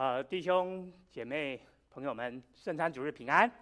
[0.00, 3.52] 呃，弟兄姐妹朋友们，圣餐主日平安。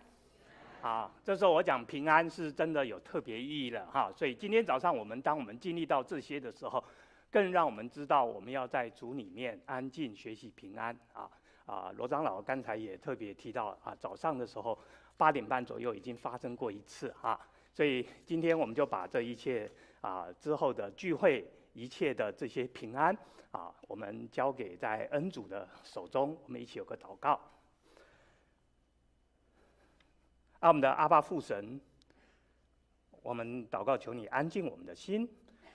[0.81, 4.13] 啊，这时候我讲平安是真的有特别意义的哈。
[4.15, 6.85] 所以今天早上我们当我们经历到这些的时候，
[7.29, 11.29] 更让我们知道我们要在主里面安静学习平安啊
[11.67, 11.91] 啊。
[11.97, 14.79] 罗长老刚才也特别提到啊，早上的时候
[15.17, 17.37] 八点半左右已经发生过一次哈。
[17.73, 19.69] 所以今天我们就把这一切
[20.03, 23.17] 啊之后的聚会一切的这些平安。
[23.51, 27.41] 啊，我们交给在恩主的手中，我们一起有个祷告。
[30.61, 31.81] 啊，我们的阿爸父神，
[33.23, 35.27] 我们祷告，求你安静我们的心，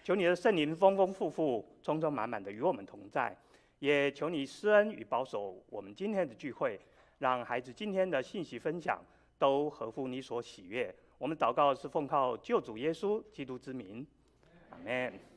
[0.04, 3.36] 求你的圣灵丰丰富富、充充满满的与我们同在，
[3.80, 6.80] 也求你施恩与保守我们今天的聚会，
[7.18, 9.04] 让孩子今天的信息分享
[9.40, 10.94] 都合乎你所喜悦。
[11.18, 14.06] 我们祷告是奉靠救主耶稣基督之名，
[14.70, 15.33] 阿门。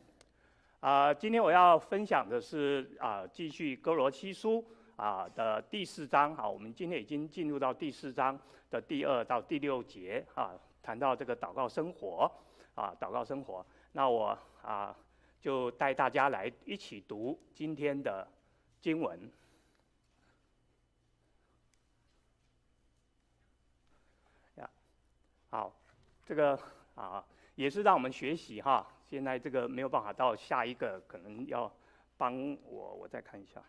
[0.86, 6.32] 啊、今天我要分享的是啊、继续歌罗西书啊、的第四章。
[6.36, 8.38] 好，我们今天已经进入到第四章
[8.70, 12.30] 的第二到第六节啊，谈到这个祷告生活
[12.77, 13.66] 啊，祷告生活。
[13.91, 14.96] 那我啊、
[15.41, 18.24] 就带大家来一起读今天的
[18.80, 19.28] 经文。
[24.55, 24.70] 呀，
[25.50, 25.74] 好，
[26.24, 26.56] 这个
[26.94, 28.86] 啊，也是让我们学习哈。
[29.08, 31.72] 现在这个没有办法到下一个，可能要
[32.16, 33.62] 帮我，我再看一下。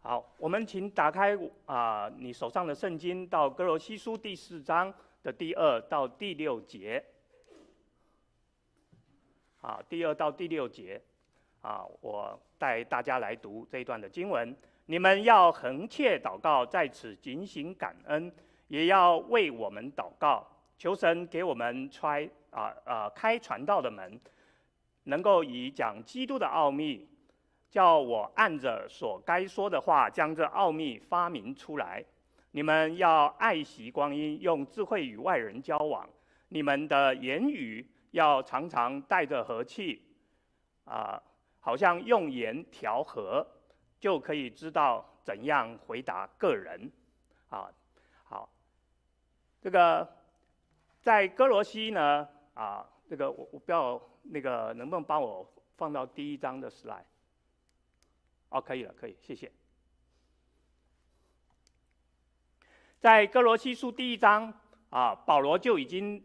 [0.00, 4.92] 好，我们请打开啊、你手上的圣经到歌罗西书第四章
[5.22, 7.04] 的第二到第六节。
[9.60, 11.00] 啊，第二到第六节，
[11.62, 14.54] 啊，我带大家来读这一段的经文。
[14.86, 18.30] 你们要恒切祷告，在此警醒感恩，
[18.68, 24.20] 也要为我们祷告，求神给我们揣啊啊开传道的门，
[25.04, 27.08] 能够以讲基督的奥秘，
[27.70, 32.04] 叫我按着所该说的话，将这奥秘发明出来。
[32.50, 36.06] 你们要爱惜光阴，用智慧与外人交往。
[36.50, 40.02] 你们的言语要常常带着和气，
[40.84, 41.20] 啊，
[41.58, 43.46] 好像用盐调和。
[44.04, 46.92] 就可以知道怎样回答个人，
[47.48, 47.72] 啊，
[48.24, 48.46] 好，
[49.62, 50.06] 这个
[51.00, 57.06] 在哥罗西呢，啊，这个我我不要那个，能不能帮我放到第一章的 slide？
[58.50, 59.50] 哦，可以了，可以，谢谢。
[63.00, 64.52] 在哥罗西书第一章
[64.90, 66.22] 啊，保罗就已经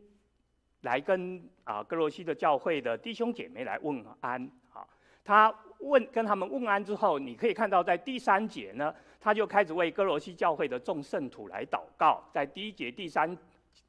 [0.81, 4.85] 来跟啊哥罗西的教会的弟兄姐妹来问安，啊，
[5.23, 5.55] 他。
[5.79, 12.23] 问跟他们问安之后，你可以看到在第三节呢，他就开始为歌罗西教会的众圣徒来祷告。
[12.31, 13.37] 在第一节第三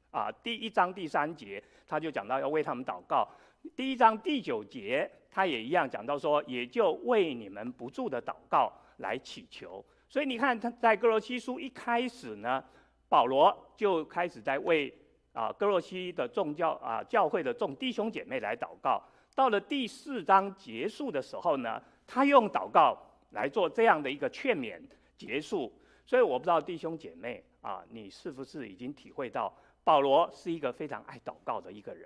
[0.09, 3.27] 啊第一章第三节，他就讲到要为他们祷告。
[3.75, 9.83] 第一章第九节，他也一样讲到说，也就为你们不住的祷告来祈求。
[10.09, 12.63] 所以你看他在哥罗西书一开始呢，
[13.07, 14.93] 保罗就开始在为
[15.33, 19.01] 啊哥罗西的众教啊教会的众弟兄姐妹来祷告。
[19.33, 22.97] 到了第四章结束的时候呢，他用祷告
[23.31, 24.81] 来做这样的一个劝勉
[25.17, 25.71] 结束。
[26.05, 29.53] 所以我不知道弟兄姐妹啊，你是不是已经体会到
[29.83, 32.05] 保罗是一个非常爱祷告的一个人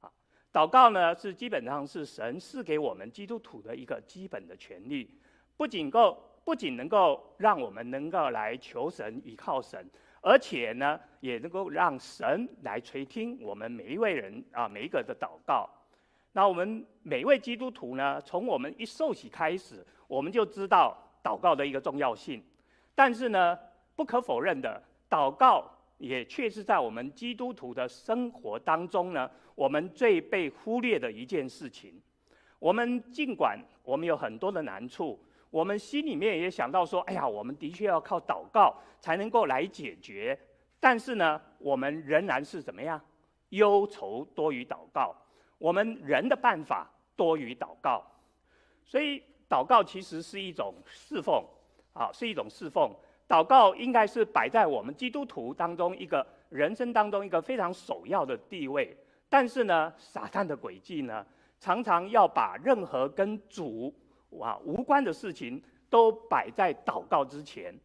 [0.00, 0.10] 啊？
[0.52, 5.10] 祷告呢是基本上是神赐给我们基督徒的一个基本的权利，
[5.56, 9.88] 不仅够不仅能够让我们能够来求神依靠神，
[10.20, 15.70] 而且呢也能够让神来垂听我们每一位人啊每一个的祷告。
[16.32, 22.42] 那我们每位基督徒呢，从我们一受洗开始，我们就知道祷告的一个重要性。
[22.94, 23.58] 但是呢，
[23.96, 25.64] 不可否认的，祷告
[25.98, 32.00] 也确实在我们基督徒的生活当中呢，我们最被忽略的一件事情。
[32.58, 35.18] 我们尽管我们有很多的难处，
[35.50, 40.38] 我们心里面也想到说，哎呀，我们的确要靠祷告才能够来解决。
[40.78, 43.00] 但是呢，我们仍然是怎么样？
[43.50, 45.16] 忧愁多于祷告。
[45.58, 48.04] 我们人的办法多于祷告，
[48.84, 51.44] 所以祷告其实是一种侍奉，
[51.92, 52.94] 啊，是一种侍奉。
[53.28, 58.96] 祷告应该是摆在我们基督徒当中一个人生当中一个非常首要的地位。
[59.28, 61.26] 但是呢，撒旦的诡计呢，
[61.58, 63.92] 常常要把任何跟主
[64.40, 67.76] 啊无关的事情都摆在祷告之前。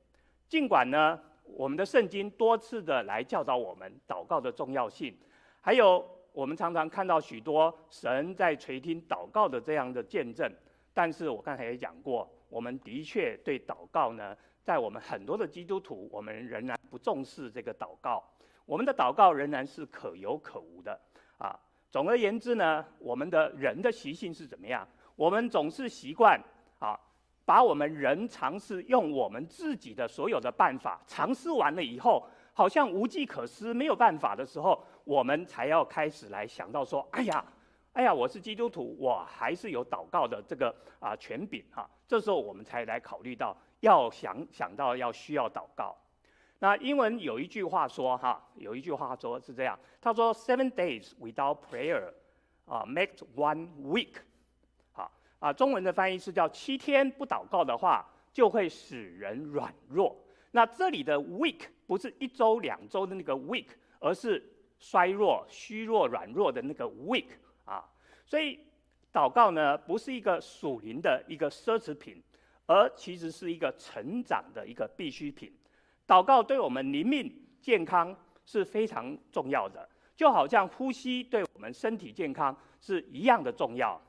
[0.48, 5.18] 尽管呢，我们的圣经多次的来教导我们祷告的重要性，
[5.60, 6.08] 还有。
[6.34, 10.52] 我们常常看到许多神在垂听祷告的这样的见证，
[10.92, 18.24] 但是我刚才也讲过，我们的确对祷告呢，在我们很多的基督徒，我们仍然不重视这个祷告，
[18.66, 21.00] 我们的祷告仍然是可有可无的
[21.38, 21.58] 啊。
[21.92, 24.88] 总而言之呢，我们的人的习性是怎么样？
[25.16, 26.42] 我们总是习惯
[26.80, 27.00] 啊，
[27.46, 37.46] 把我们人尝试用我们自己的所有的办法尝试完了以后，好像无计可施，没有办法的时候，我们才要开始来想到说：哎呀，
[37.94, 41.90] 哎呀，我是基督徒，我还是有祷告的这个啊权柄哈。
[42.08, 45.96] 这时候我们才来考虑到要想想到要需要祷告。
[46.60, 52.14] 那英文有一句话说哈，有一句话说是这样，他说 Seven days without prayer，
[52.66, 54.14] 啊，makes one week
[54.94, 60.16] 好啊，中文的翻译是叫七天不祷告的话，就会使人软弱。
[60.52, 63.68] 那这里的 week 不是一周两周的那个 week，
[64.00, 64.42] 而是
[64.84, 67.28] 衰弱、虚弱、软弱的那个 weak
[67.64, 67.86] 啊。
[68.26, 68.60] 所以
[69.14, 72.22] 祷告呢，不是一个属灵的一个奢侈品，
[72.66, 75.50] 而其实是一个成长的一个必需品。
[76.06, 78.14] 祷告对我们灵命健康
[78.46, 79.88] 是非常重要的，
[80.18, 84.00] 就好像呼吸对我们身体健康是一样的重要。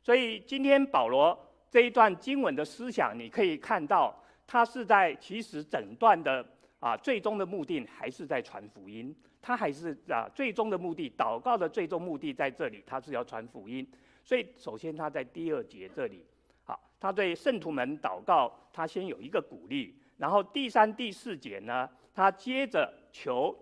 [0.00, 1.36] 所以今天保罗
[1.68, 4.14] 这一段经文的思想，你可以看到，
[4.46, 6.46] 他是在其实整段的
[6.78, 13.86] 啊最终的目的还是在传福音，他还是啊最终的目的，祷告的最终目的在这里，他是要传福音。
[14.24, 16.24] 所以首先他在第二节这里，
[16.64, 19.98] 啊，他对圣徒们祷告，他先有一个鼓励。
[20.16, 23.52] 然后第三、第四节呢，他接着求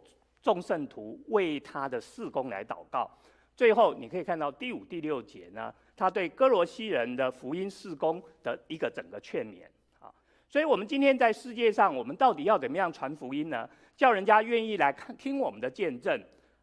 [0.42, 3.10] 众圣徒为他的事工来祷告。
[3.56, 9.64] 最后你可以看到第五、第六节呢，他对哥罗西人的福音事工的一个整个劝勉
[9.98, 10.12] 啊。
[10.46, 13.68] 所以，我们今天在世界上，我们到底要怎么样传福音呢？
[14.00, 16.18] 叫人家愿意来看听我们的见证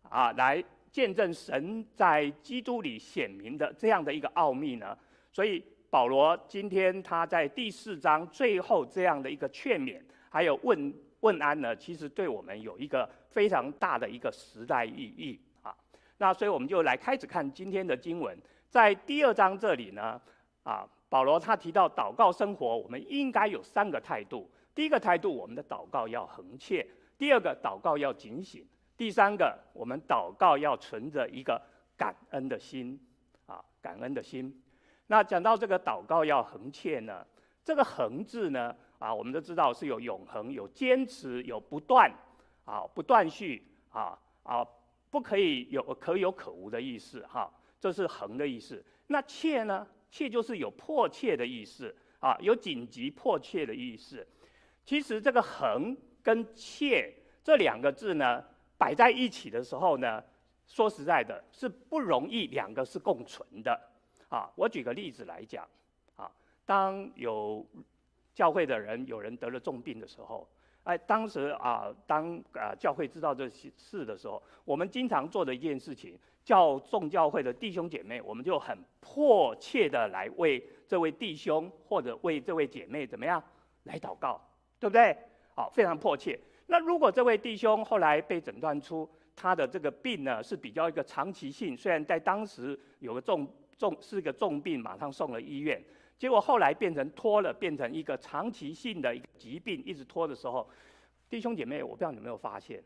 [0.09, 4.97] 啊，来见证神在基督里显明的这样的一个奥秘呢？
[5.31, 5.63] 所以。
[5.89, 15.73] 保罗今天他在第四章最后这样的一个劝勉，还有问问安呢，其实对我们有一个非常大的一个时代意义啊。
[16.17, 18.37] 那所以我们就来开始看今天的经文，
[18.69, 20.21] 在第二章这里呢，
[20.63, 24.51] 啊，保罗他提到祷告生活，我们应该有三个态度。
[24.75, 26.85] 第一个态度，我们的祷告要恒切；
[27.17, 28.63] 第二个，祷告要警醒；
[28.95, 31.61] 第三个，我们祷告要存着一个
[31.97, 32.99] 感恩的心
[33.45, 34.61] 啊，感恩的心。
[35.07, 37.25] 那讲到这个祷告要恒切呢，
[37.63, 42.11] 这个恒字呢，啊，我们都知道是有永恒、有坚持、有不断，
[42.65, 44.65] 啊，不断续，啊啊，
[45.09, 48.83] 不可以有可有可无的意思，哈、这是恒的意思。
[49.07, 49.87] 那切呢？
[50.09, 54.25] 切就是有迫切的意思，啊，有紧急迫切的意思。
[54.85, 58.43] 其实这个恒跟切这两个字呢，
[58.77, 60.23] 摆在一起的时候呢，
[60.67, 63.79] 说实在的，是不容易两个是共存的。
[64.29, 65.65] 啊，我举个例子来讲，
[66.17, 66.29] 啊，
[66.65, 67.65] 当有
[68.33, 70.45] 教会的人有人得了重病的时候，
[70.83, 83.41] 哎，当时啊，当啊教会知道这些事的时候，我们经常做的一件事情，叫众教会的弟兄姐妹，我们就很迫切的来为这位弟兄或者为这位姐妹怎么样
[83.83, 84.41] 来祷告，
[84.77, 85.17] 对不对？
[85.57, 86.39] 好，非常迫切。
[86.67, 93.45] 那如果这位弟兄后来被诊断出他的这个病呢是比较一个长期性，虽然在当时有个重。
[93.77, 95.79] 重是个重病，马上送了医院，
[96.17, 100.67] 结果后来变成拖了，变成一个长期性的一个疾病，一直拖的时候，
[101.29, 102.83] 弟兄姐妹，我不知道你有没有发现，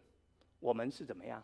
[0.59, 1.41] 我们是怎么样？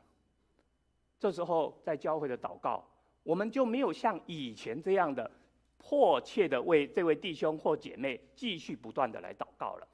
[1.17, 2.83] 这时候在教会的祷告，
[3.23, 5.31] 我们就没有像以前这样的
[5.77, 9.87] 迫切的为这位弟兄或姐妹继续不断的来祷告了。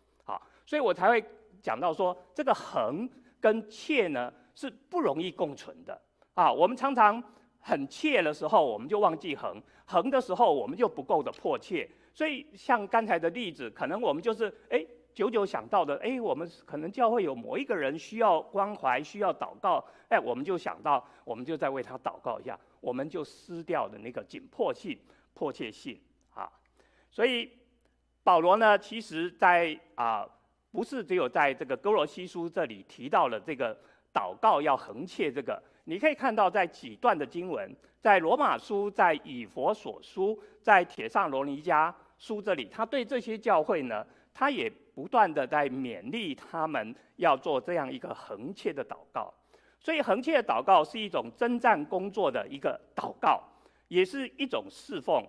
[0.65, 1.23] 所以我才会
[1.61, 6.01] 讲到说，这个恒跟切呢是不容易共存的
[6.33, 6.51] 啊。
[6.51, 7.23] 我们常常。
[7.65, 11.89] 很切的时候，我们就忘记恒；恒的时候，我们就不够的迫切。
[12.13, 24.99] 所以，像刚才的例子，可能我们就是哎，久久想到的，哎，我们可能教会有某一个人需要关怀、需要祷告，哎，我们就想到，我们就再为他祷告一下，我们就失掉的那个紧迫性、
[25.33, 25.97] 迫切性
[26.33, 26.51] 啊。
[27.09, 27.49] 所以，
[28.25, 30.27] 保罗呢，其实在啊，
[30.73, 33.77] 不是只有在这个哥罗西书这里提到了这个
[34.11, 35.61] 祷告要恒切这个。
[35.85, 44.03] 你可以看到，在几段的经文，在罗马书、在以弗所书、在帖撒罗尼迦书这里，他对这些教会呢，
[44.33, 49.31] 他也不断的在勉励他们要做这样一个恒切的祷告。
[49.79, 53.43] 所以，恒切的祷告是一种征战工作的一个祷告，
[53.89, 55.23] 也是一种侍奉。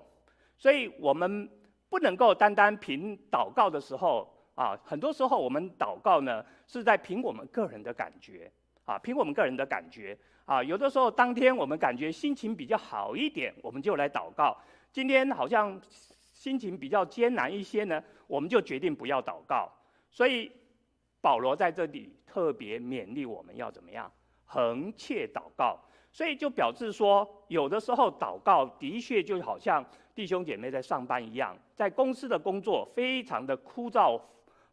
[0.56, 1.50] 所以我们
[1.90, 8.50] 不能够单单凭祷告的时候啊，很多时候我们祷告呢，是在凭我们个人的感觉
[8.84, 10.16] 啊，凭我们个人的感觉。
[10.44, 14.56] 啊，有的时候当天我们感觉心情比较好一点，我们就来祷告。
[14.92, 15.80] 今天好像
[16.32, 19.72] 心情比较艰难一些呢，我们就决定不要祷告。
[20.10, 20.52] 所以
[21.20, 24.12] 保罗在这里特别勉励我们要怎么样？
[24.44, 25.80] 恒切祷告。
[26.12, 29.84] 所以就表示说，有的时候祷告的确就好像
[30.14, 34.20] 弟兄姐妹在上班一样，在公司的工作非常的枯燥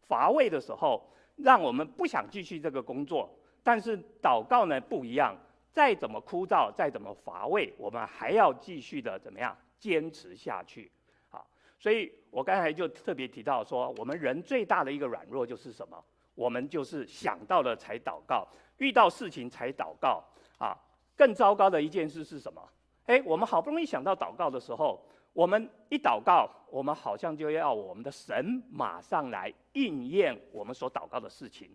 [0.08, 1.02] 乏味的时候，
[1.36, 3.30] 让我们不想继续这个工作。
[3.64, 5.36] 但是祷告呢不一样，
[5.72, 10.92] 再怎么枯燥，再怎么乏味，我们还要继续的怎么样坚持下去。
[11.30, 11.48] 好，
[11.80, 16.04] 所以我刚才就特别提到说，我们人最大的一个软弱就是什么？
[16.34, 20.24] 我们就是想到了才祷告，遇到事情才祷告
[20.58, 20.76] 啊。
[21.16, 22.68] 更糟糕的一件事是什么？
[23.06, 31.70] 诶，我们好不容易想到祷告的时候，我们一祷告，我们好像就要我们的神马上来应验我们所祷告的事情，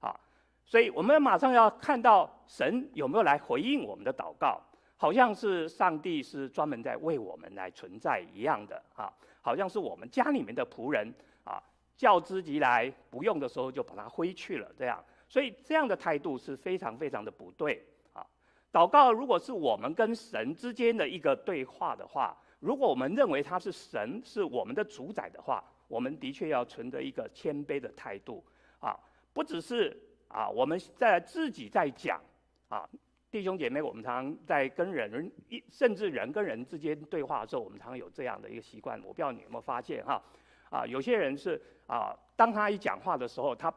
[0.00, 0.14] 啊，
[0.64, 4.60] 所以我们马上要看到神有没有来回应我们的祷告，
[4.96, 11.60] 好像是上帝是专门在为我们来存在一样的啊，好像是我们家里面的仆人啊，
[11.96, 18.24] 叫之即来，不用的时候就把它挥去了这样，所以这样的态度是非常非常的不对啊。
[18.72, 28.42] 祷告如果是我们跟神之间的一个对话的话，如果我们认为他是神，是我们的主宰的话，我们的确要存着一个谦卑的态度
[28.80, 28.98] 啊，
[29.34, 29.94] 不只是
[30.28, 32.18] 啊我们在自己在讲
[32.70, 32.88] 啊，
[33.30, 40.22] 弟兄姐妹，我们常常在跟人一甚至人跟人之间对话的时候，我们常常有这样的一个习惯，我不知道你有没有发现哈
[40.70, 43.70] 啊，有些人是啊，当他一讲话的时候，他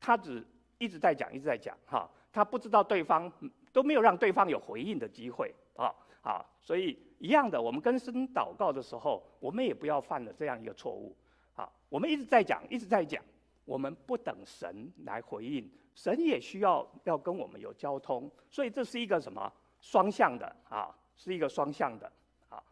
[0.00, 0.42] 他只
[0.78, 3.30] 一直在讲，一直在讲哈，他不知道对方。
[3.74, 6.46] 都没有让对方有回应的机会啊啊！
[6.60, 11.16] 所以一样的，我们跟神祷告的时候，我们也不要犯了这样一个错误
[11.54, 11.70] 啊！
[11.88, 13.22] 我们一直在讲，一直在讲，
[13.64, 20.94] 我们不等神来回应，神也需要要跟我们有交通，所以这是一个什么双向的啊？
[21.16, 22.10] 是一个双向的
[22.48, 22.62] 啊！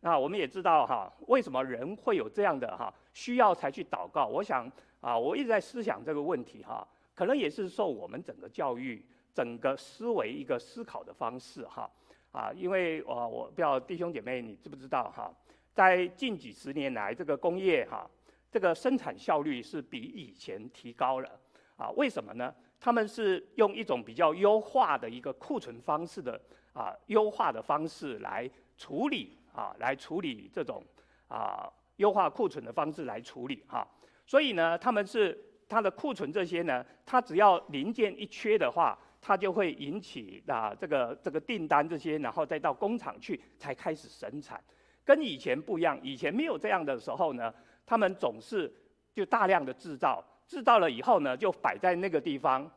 [0.00, 4.26] 那我们也知道哈，为什么人会有这样的哈需要才去祷告？
[4.26, 4.70] 我想
[5.00, 9.04] 啊，我一直在思想这个问题哈，可能也是受我们整个教育。
[9.34, 11.90] 整个思维一个思考的方式哈
[12.32, 15.30] 啊，因为我我不知道弟兄姐妹你知不知道哈，
[15.74, 18.10] 在近几十年来，这个工业哈，
[18.50, 21.28] 这个生产效率是比以前提高了
[21.76, 21.90] 啊？
[21.90, 22.54] 为什么呢？
[22.80, 26.40] 他们是用一种比较优化的一个库存方式的
[26.72, 30.82] 啊，优化的方式来处理啊，来处理这种
[31.28, 33.86] 啊优化库存的方式来处理哈。
[34.24, 38.98] 所以呢，他们是它的库存这些呢，它只要零件一缺的话。
[39.24, 44.60] 它就会引起啊这个这个订单这些，然后再到工厂去才开始生产，
[45.04, 45.96] 跟以前不一样。
[46.02, 47.54] 以前没有这样的时候呢，
[47.86, 48.70] 他们总是
[49.14, 52.68] 就大量的制造，制造了以后呢，就摆在那个地方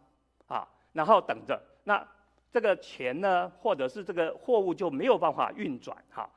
[0.45, 1.59] 啊，然后等着。
[1.83, 2.07] 那
[2.51, 6.29] 这个钱呢，或者是这个货物就没有办法运转哈。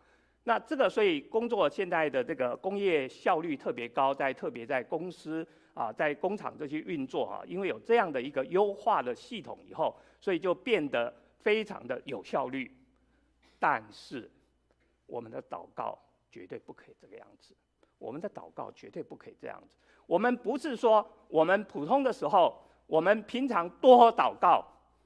[0.45, 5.47] 那这个所以工作现在的这个工业效率特别高，在特别在公司。
[5.79, 12.69] 啊，在工厂这些运作啊，因为有这样的一个优化的系统以后，所以就变得非常的有效率。
[13.61, 14.29] 但是，
[15.07, 15.97] 我们的祷告
[16.33, 17.55] 绝对不可以这个样子。
[17.97, 19.77] 我们的祷告绝对不可以这样子。
[20.05, 24.65] 我们不是说我们普通的时候，我们平常多祷告，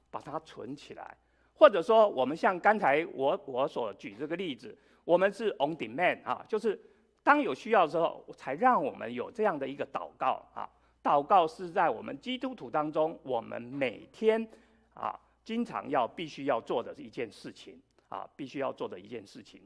[0.09, 1.15] 把它存起来，
[1.53, 4.75] 或者说我们像刚才我我所举这个例子，
[5.05, 6.81] 我们是 on demand 啊，就是。
[7.23, 10.69] 当有需要的时候，才让我们有这样的一个祷告啊。
[11.01, 14.45] 祷告是在我们基督徒当中，我们每天
[14.93, 19.61] 啊，经常要必须要做的一件事情啊，必须要做的一件事情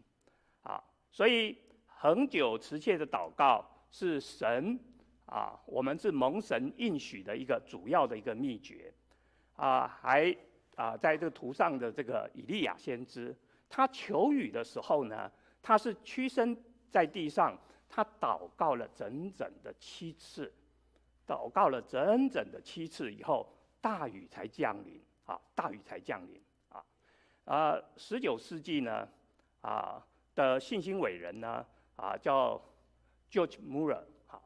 [0.61, 0.83] 啊。
[1.11, 4.79] 所以恒久持切的祷告是神
[5.25, 8.93] 啊，我们是蒙神应许的一个主要的一个秘诀
[9.55, 9.87] 啊。
[9.87, 10.35] 还
[10.75, 13.35] 啊，在这个图上的这个以利亚先知，
[13.67, 16.55] 他求雨的时候呢，他是屈身。
[16.89, 17.57] 在地上，
[17.89, 20.51] 他祷告了整整的七次，
[21.27, 23.47] 祷告了整整的七次以后，
[23.81, 25.39] 大雨才降临啊！
[25.55, 26.83] 大雨才降临啊！
[27.45, 29.07] 啊，十九世纪呢
[29.61, 31.65] 啊的信心伟人呢
[31.95, 32.61] 啊叫
[33.31, 34.41] George Muller 哈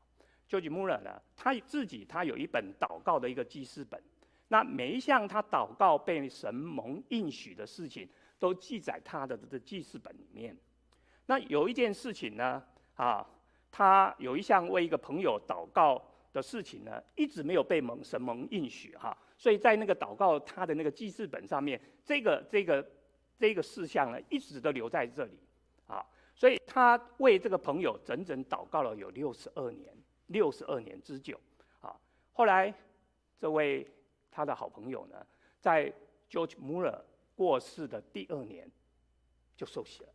[0.50, 4.02] ，George Muller 呢，他自己他有一本祷告的一个记事本，
[4.48, 10.58] 那每一项他祷告被神蒙应许的事情，都记载他的这记事本里面。
[11.26, 12.64] 那有一件事情呢，
[12.96, 13.26] 啊，
[13.72, 16.02] 他有一项为一个朋友祷告
[16.34, 22.86] 的事情呢，一直没有被蒙神蒙应许哈，所以在那个祷告他的那个记事本上面，这个这个
[23.38, 25.40] 这个事项呢，一直都留在这里，
[25.88, 29.96] 啊，所以他为这个朋友整整祷告了有六十二年，
[30.28, 31.40] 六十二年之久，
[31.80, 31.96] 啊，
[32.34, 32.74] 后来
[33.38, 33.88] 这位
[34.30, 35.26] 他的好朋友呢，
[35.60, 35.92] 在
[36.30, 37.00] George Muller
[37.36, 38.70] 过世的第二年
[39.56, 40.10] 就受洗了。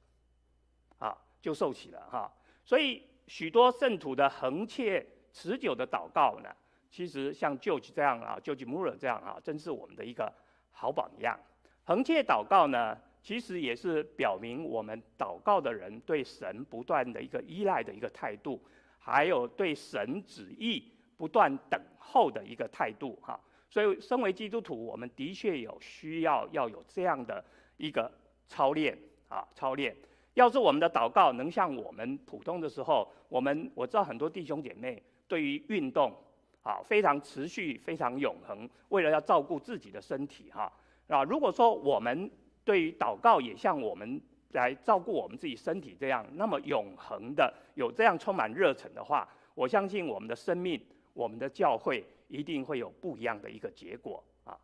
[1.47, 2.33] 就受洗了哈。
[2.65, 6.51] 所以许多圣徒的恒切持久的祷告呢，
[6.91, 10.33] 其实像 George 这样啊，George Muller 这样啊，真是我们的一个
[10.73, 11.39] 好榜样。
[11.85, 18.61] 恒切祷告呢，其实也是表明我们祷告的人对神不断的一个依赖的一个态度，
[18.99, 20.83] 还有对神旨意
[21.17, 23.39] 不断等候的一个态度哈。
[23.71, 27.45] 所以，身为基督徒，我们的确有需要要有这样的
[27.77, 28.11] 一个
[28.49, 28.99] 操练
[29.29, 29.95] 啊，操练。
[30.37, 36.15] 要是我们的祷告能像我们普通的时候，我们我知道很多弟兄姐妹对于运动
[36.63, 40.71] 啊非常持续、非常永恒，为了要照顾自己的身体哈
[41.09, 41.25] 啊。
[41.25, 42.31] 如果说我们
[42.65, 50.79] 对于祷告也像我们来照顾我们自己身体这样那么永恒的有这样充满热忱的话，我相信我们的生命、
[51.15, 54.55] 我们的教会一定会有不一样的一个结果啊。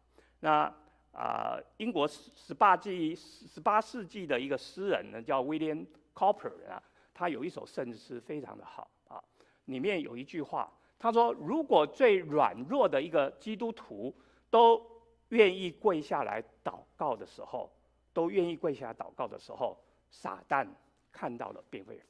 [0.41, 0.71] 那。
[1.12, 9.23] 啊，英国十十八纪十八世纪的一个诗人呢，叫 William Cowper 啊，他有一首圣诗非常的好啊，
[9.66, 14.14] 里面有一句话，他说：“如果最软弱的一个基督徒
[14.49, 14.83] 都
[15.28, 17.71] 愿意跪下来祷告的时候，
[18.14, 19.78] 都愿意跪下来祷告的时候，
[20.09, 20.66] 撒旦
[21.12, 22.00] 看到了便会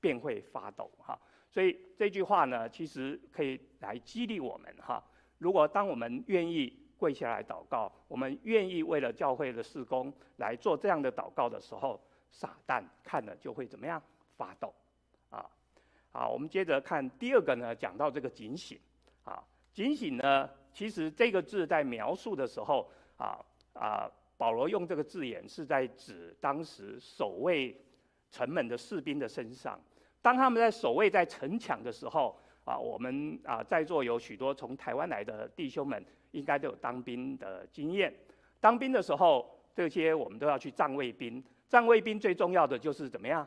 [0.00, 1.18] 便会发抖哈。”
[1.52, 5.04] 所以这句话呢，其实可以来激励我们哈。
[5.36, 6.85] 如果当我们愿意。
[6.98, 12.00] 跪下来祷告，我们愿意为了教会的事工来做这样的祷告的时候，
[12.30, 14.02] 撒旦看了就会怎么样？
[14.36, 14.74] 发抖，
[15.30, 15.44] 啊，
[16.10, 18.78] 好，我们接着看第二个呢，讲到这个警醒，
[19.24, 23.38] 啊，警醒呢，其实这个字在描述的时候，啊
[23.72, 27.78] 啊，保罗用这个字眼是在指当时守卫
[28.30, 29.80] 城门的士兵的身上，
[30.20, 36.04] 当他们在守卫在城墙的时候，啊，我们啊在座有许多从台湾来的弟兄们。
[36.32, 38.14] 应该都有当兵的经验。
[38.60, 41.42] 当兵的时候，这些我们都要去站卫兵。
[41.68, 43.46] 站卫兵最重要的就是怎么样？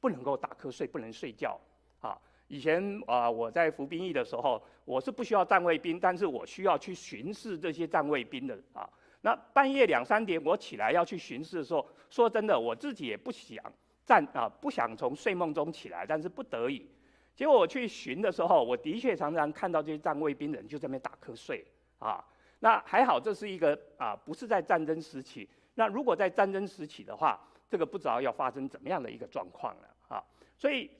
[0.00, 1.58] 不能够打瞌睡，不能睡觉。
[2.00, 2.16] 啊，
[2.48, 8.88] 以前啊，我在服兵役的时候，我是不需要站卫兵，但是我需要去巡视这些站卫兵的啊。
[9.22, 13.58] 那半夜两三点我起来要去巡视的时候，说真的，我自己也不想
[14.04, 16.86] 站啊，不想从睡梦中起来，但是不得已。
[17.34, 21.64] 结果我去巡的时候，我的确常常看到这些站卫兵人就在那边打瞌睡。
[21.98, 22.24] 啊，
[22.60, 25.48] 那还好，这是一个啊，不是在战争时期。
[25.74, 30.22] 那如果在战争时期的话，这个不知道要发生怎么样的一个状况了啊。
[30.56, 30.90] 所以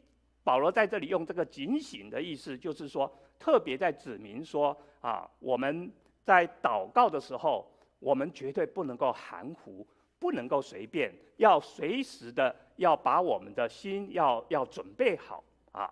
[0.45, 5.91] 保罗在这里用这个警醒的意思，就是说特别在指明说啊，我们
[6.25, 9.87] 在祷告的时候，我们绝对不能够含糊，
[10.19, 15.91] 不能够随便，要随时的要把我们的心要要准备好啊。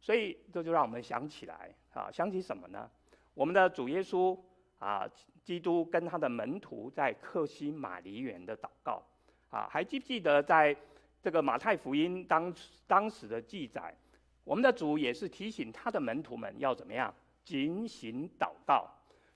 [0.00, 2.88] 所以这就让我们想起来啊，想起什么呢？
[3.36, 4.34] 我们的主耶稣
[4.78, 5.06] 啊，
[5.44, 9.02] 基督跟他的门徒在客西马尼园的祷告
[9.50, 10.74] 啊，还记不记得在
[11.20, 12.54] 这个马太福音当
[12.86, 13.94] 当时的记载？
[14.42, 18.88] 我们的主也是提醒他的门徒们要怎么样警醒祷告。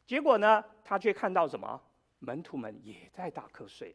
[0.07, 1.79] 结果呢，他却看到什么？
[2.21, 3.95] 门徒们也在打瞌睡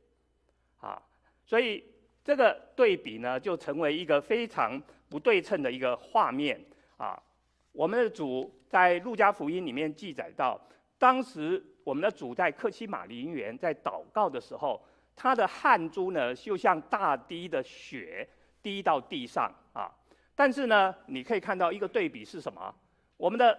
[0.80, 1.02] 啊，
[1.44, 1.84] 所以
[2.24, 6.64] 这个对比呢，就成为一个非常不对称的一个画面
[6.98, 7.20] 啊。
[7.72, 10.60] 我们的主在路加福音里面记载到，
[10.98, 14.82] 当时我们的主在客西马尼园在祷告的时候，
[15.16, 18.28] 他的汗珠呢就像大滴的血
[18.62, 19.92] 滴到地上啊。
[20.36, 22.74] 但是呢，你可以看到一个对比是什么？
[23.18, 23.58] 我们的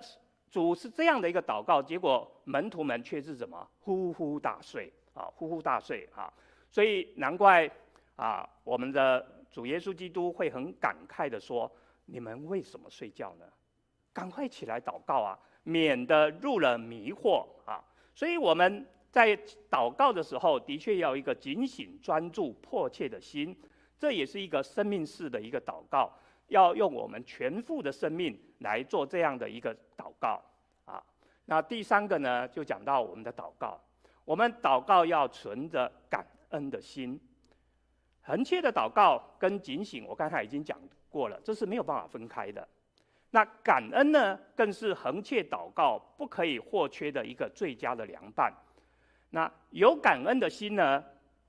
[0.51, 3.67] 主是这样的一个祷告，结果门徒们却是怎么？
[3.81, 6.33] 呼呼大睡啊，呼呼大睡啊。
[6.69, 7.71] 所以难怪
[8.17, 11.71] 啊，我们的主耶稣基督会很感慨地说
[12.05, 13.47] ：“你们为什么睡觉呢？”
[14.17, 17.85] 赶快起来祷告啊，免得入了迷惑啊！
[18.15, 19.37] 所以我们在
[19.71, 23.55] 祷告的时候，的确要一个警醒、专注、迫切的心。
[23.99, 26.11] 这也是一个生命式的一个祷告，
[26.47, 30.41] 要用我们全副的生命来做这样的一个祷告
[30.87, 31.03] 啊。
[31.45, 33.79] 那第三个呢，就讲到我们的祷告，
[34.25, 37.21] 我们祷告要存着感恩的心。
[38.23, 40.79] 恒切的祷告跟警醒，我刚才已经讲
[41.11, 42.67] 过了，这是没有办法分开的。
[43.37, 48.51] 那感恩呢，更是恒切祷告不可以或缺的一个最佳的良伴。
[49.29, 51.05] 那有感恩的心呢，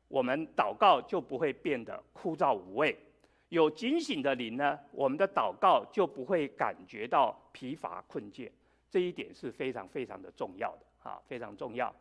[0.10, 2.94] 我们祷告就不会变得枯燥无味；
[3.48, 8.52] 有警醒的灵呢，我们的祷告就不会感觉到疲乏困倦。
[8.90, 11.96] 这一点是非常非常的重要的啊，非常重要。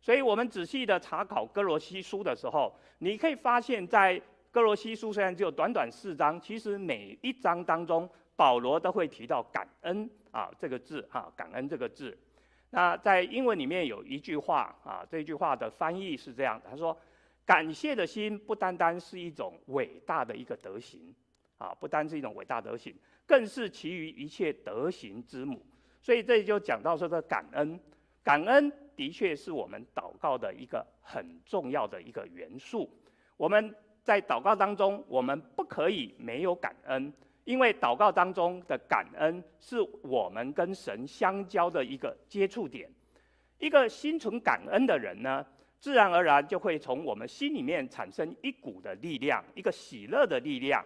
[0.00, 4.20] 所以我们仔细的查考哥罗西书的时候，你可以发现，在
[4.50, 8.10] 哥罗西书虽然只有短短四章，其实每一章当中。
[8.38, 12.16] 保罗都会提到感恩啊这个字哈，感恩这个字。
[12.70, 16.96] 那在英文里面有一句话啊，这句话的翻译是这样的：他说，
[17.44, 21.12] 感谢的心不单单是一种伟大的一个德行
[21.56, 22.94] 啊，不单是一种伟大德行，
[23.26, 25.60] 更是其余一切德行之母。
[26.00, 27.80] 所以这里就讲到说的感恩，
[28.22, 32.88] 感恩的确是我们祷告的一个很重要的一个元素。
[33.36, 33.74] 我们
[34.04, 37.12] 在祷告当中，我们不可以没有感恩，
[37.48, 42.86] 因为祷告当中的感恩是我们跟神相交的一个接触点。
[43.58, 45.42] 一个心存感恩的人呢，
[45.78, 50.84] 自然而然就会从我们心里面产生一股的力量，一个喜乐的力量，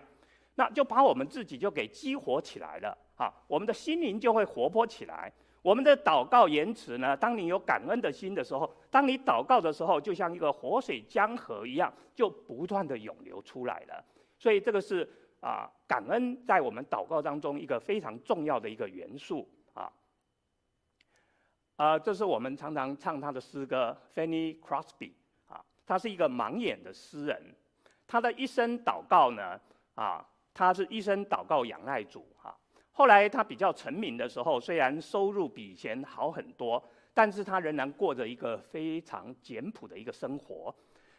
[0.55, 3.35] 那就把我们自己就给激活起来了啊！
[3.49, 5.33] 我们的心灵就会活泼起来。
[5.63, 14.05] 我们的祷告言辞呢，当你有感恩的心的时候，当你祷告的时候，就像一个活水江河一样，就不断的涌流出来了。
[14.39, 15.09] 所以这个是
[15.43, 19.93] 啊，感恩在我们祷告当中一个非常重要的一个元素啊。
[21.77, 25.11] 啊，这是我们常常唱他的诗歌，Fanny Crosby
[25.49, 27.55] 啊，他是一个盲眼的诗人，
[28.07, 29.61] 他的一生祷告呢，
[29.97, 30.25] 啊，
[30.55, 32.57] 他是一生祷告仰赖主哈。
[32.93, 36.81] 后来他比较成名的时候，虽然收入比以前好很多，
[37.13, 40.73] 但是他仍然过着一个非常简朴的一个生活。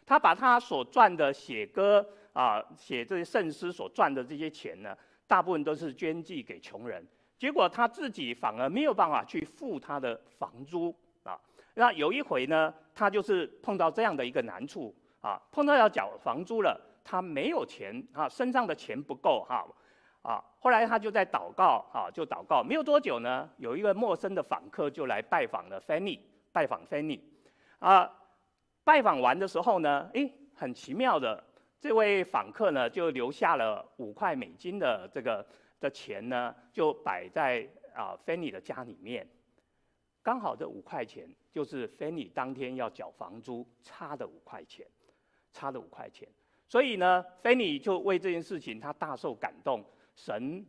[0.06, 4.96] 他把他所赚的写歌啊，写这些圣诗所赚的这些钱呢，
[5.28, 7.06] 大部分都是捐济给穷人。
[7.38, 11.40] 结果他自己反而没有办法去付他的房租啊。
[11.76, 19.66] 那有一回呢，他就是碰到这样的一个难处啊，碰到要缴房租了，他没有钱啊，身上的钱不够哈。
[20.22, 26.18] 啊，后来他就在祷告，啊，就祷告，没有多久呢，有一个陌生的访客就来拜访了 Fanny，
[26.54, 27.20] 拜访 Fanny，
[27.80, 28.10] 啊，
[28.84, 31.44] 拜访完的时候呢，诶，很奇妙的，
[31.80, 35.46] 这位访客呢就留下了五块美金的这个
[35.80, 39.28] 的钱呢，就摆在啊 Fanny 的家里面，
[40.22, 44.86] 刚好这五块钱就是 Fanny 当天要缴房租差的五块钱，
[45.52, 46.28] 差的五块钱，
[46.68, 49.86] 所以呢，Fanny 就为这件事情他大受感动。
[50.16, 50.66] 神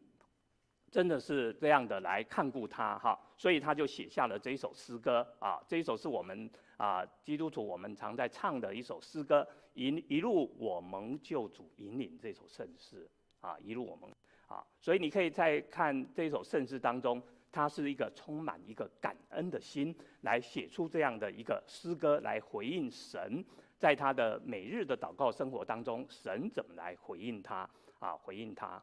[0.90, 5.60] 真的是这样的来看顾他哈，所以他就写下了这一首诗歌啊。
[5.66, 13.08] 这一首是我们啊基督徒我们常在唱的一首诗歌，一一路我蒙救主引领这首圣诗
[13.40, 14.10] 啊，一路我们
[14.46, 23.44] 啊，所以你可以在看这首圣诗当中，它是一个充满一个感恩的心来写出这样的一个诗歌来回应神，
[23.78, 27.68] 在他的每日的祷告生活当中，神怎么来回应他
[27.98, 28.12] 啊？
[28.16, 28.82] 回应他。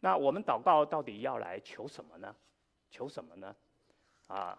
[0.00, 2.34] 那我们祷告到底要来求什么呢？
[2.90, 3.54] 求什么呢？
[4.26, 4.58] 啊，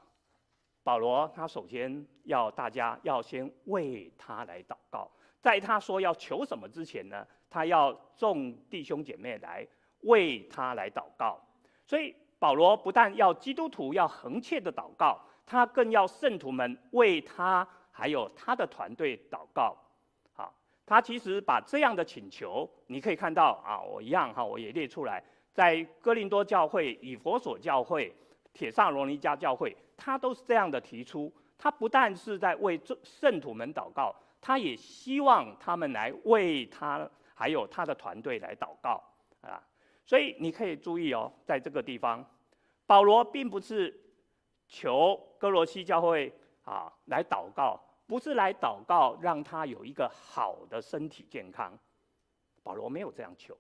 [0.84, 5.10] 保罗他首先要大家要先为他来祷告，
[5.42, 9.68] 在他说要求什么之前呢，他要众弟兄姐妹来
[10.02, 11.40] 为他来祷告。
[11.86, 19.78] 所以保罗不但要基督徒要恒切的祷告，他更要圣徒们为他还有他的团队祷告。
[20.84, 28.14] 他其实把这样的请求，你可以看到啊，我一样哈，我也列出来，在哥林多教会、以弗所教会、
[28.54, 31.32] 帖撒罗尼迦教会，他都是这样的提出。
[31.58, 39.02] 他不但是在为圣徒们祷告，他也希望他们来为他还有他的团队来祷告
[39.42, 39.62] 啊。
[40.06, 42.26] 所以你可以注意哦，在这个地方，
[42.86, 43.98] 保罗并不是
[44.68, 46.34] 求哥罗西教会
[46.64, 47.80] 啊来祷告。
[48.08, 51.72] 不是来祷告，让他有一个好的身体健康。
[52.62, 53.58] 保罗没有这样求，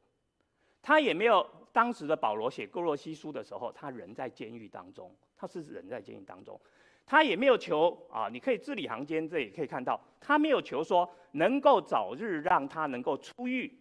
[0.81, 1.45] 他也没有。
[1.73, 6.59] 当时的保罗写哥罗西书的时候，他人在监狱当中，他是人在监狱当中，
[7.05, 8.27] 他也没有求啊。
[8.27, 13.73] 你可以字里行间这里可以看到，他没有求说能够早日让他能够出狱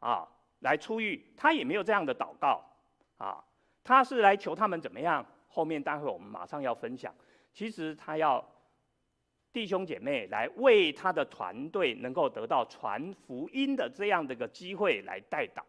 [0.00, 0.28] 啊，
[0.58, 1.24] 来出狱。
[1.34, 2.62] 他也没有这样的祷告
[3.16, 3.42] 啊，
[3.82, 5.24] 他是来求他们怎么样？
[5.48, 7.14] 后面待会我们马上要分享，
[7.54, 8.46] 其实他要。
[9.50, 15.62] 弟兄姐妹来为他的团队能够得到传福音的这样的一个机会来代祷，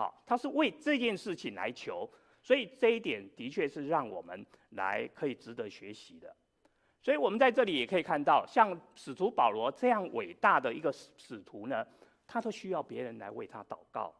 [0.00, 2.10] 好，他是为这件事情来求，
[2.40, 6.34] 所以这一点的确是让我们来可以值得学习的。
[7.02, 11.86] 所以我们在这里也可以看到，像使徒保罗这样伟大的一个使徒呢，
[12.26, 14.10] 他都需要别人来为他祷告，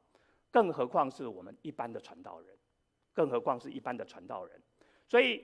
[0.51, 2.55] 更何况是我们一般的传道人，
[3.15, 4.63] 更何况是一般的传道人，
[5.09, 5.43] 所以。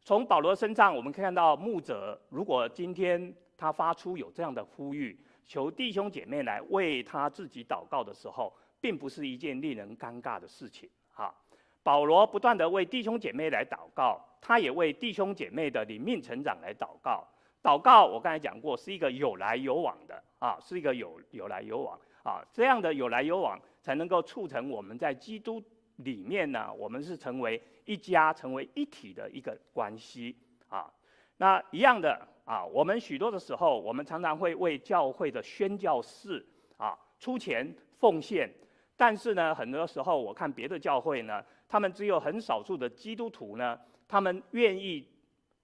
[0.00, 10.88] 从保罗身上，我们可以看到牧者，如果今天他发出有这样的呼吁，求弟兄姐妹来为他自己祷告的时候，并不是一件令人尴尬的事情。
[11.12, 11.34] 哈，
[11.82, 17.26] 保罗不断地为弟兄姐妹来祷告，他也为弟兄姐妹的灵命成长来祷告。
[17.62, 25.62] 祷告，我刚才讲过，是一个有来有往的啊，是一个有有来有往啊，这样的有来有往，才能够促成我们在基督
[25.96, 27.62] 里面呢，我们是成为。
[27.86, 30.36] 一家成为一体的一个关系
[30.68, 30.92] 啊，
[31.36, 36.44] 那一样的啊，我们许多的时候，我们常常会为教会的宣教士
[36.78, 37.64] 啊出钱
[38.00, 38.50] 奉献，
[38.96, 43.78] 但是呢，很多时候我看别的教会呢，他们只有很少数的基督徒呢，
[44.08, 45.06] 他们愿意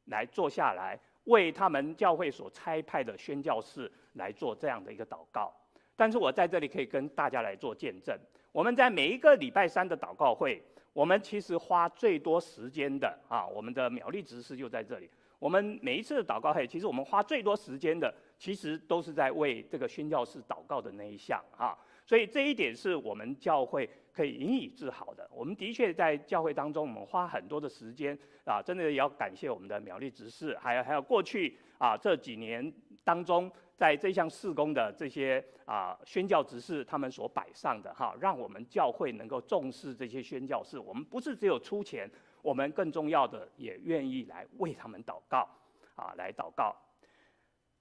[0.06, 5.52] 来坐下来，为他们教会所差派的宣教士来做这样的一个祷告。
[5.96, 8.14] 但是我在这里可以跟大家来做见证，
[8.50, 15.08] 我们在每一个礼拜三的祷告会，我们其实花最多时间的啊，我们的苗栗执事就在这里。
[15.38, 21.76] 我们每一次的祷告会，其实我们花最多时间的，其实都是在为这个宣教士祷告的那一项啊。
[22.12, 25.26] 所以这一点是我们教会可以引以自豪的。
[25.32, 32.70] 我们的确在教会当中，我们花很多的时间啊，真的也要感谢我们的苗栗执事，还有还有过去啊这几年
[33.02, 33.50] 当中。
[33.78, 40.78] 在这项事工的这些啊宣教执事，他们所摆上的哈，让我们教会能够重视这些宣教士。
[40.78, 42.06] 我们不是只有出钱，
[42.42, 45.48] 我们更重要的也愿意来为他们祷告，
[45.94, 46.76] 啊，来祷告。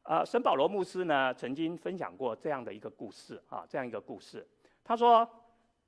[0.04, 4.48] 呃，沈保罗牧师呢曾经分享过这样的一个故事啊，这样一个故事。
[4.84, 5.28] 他说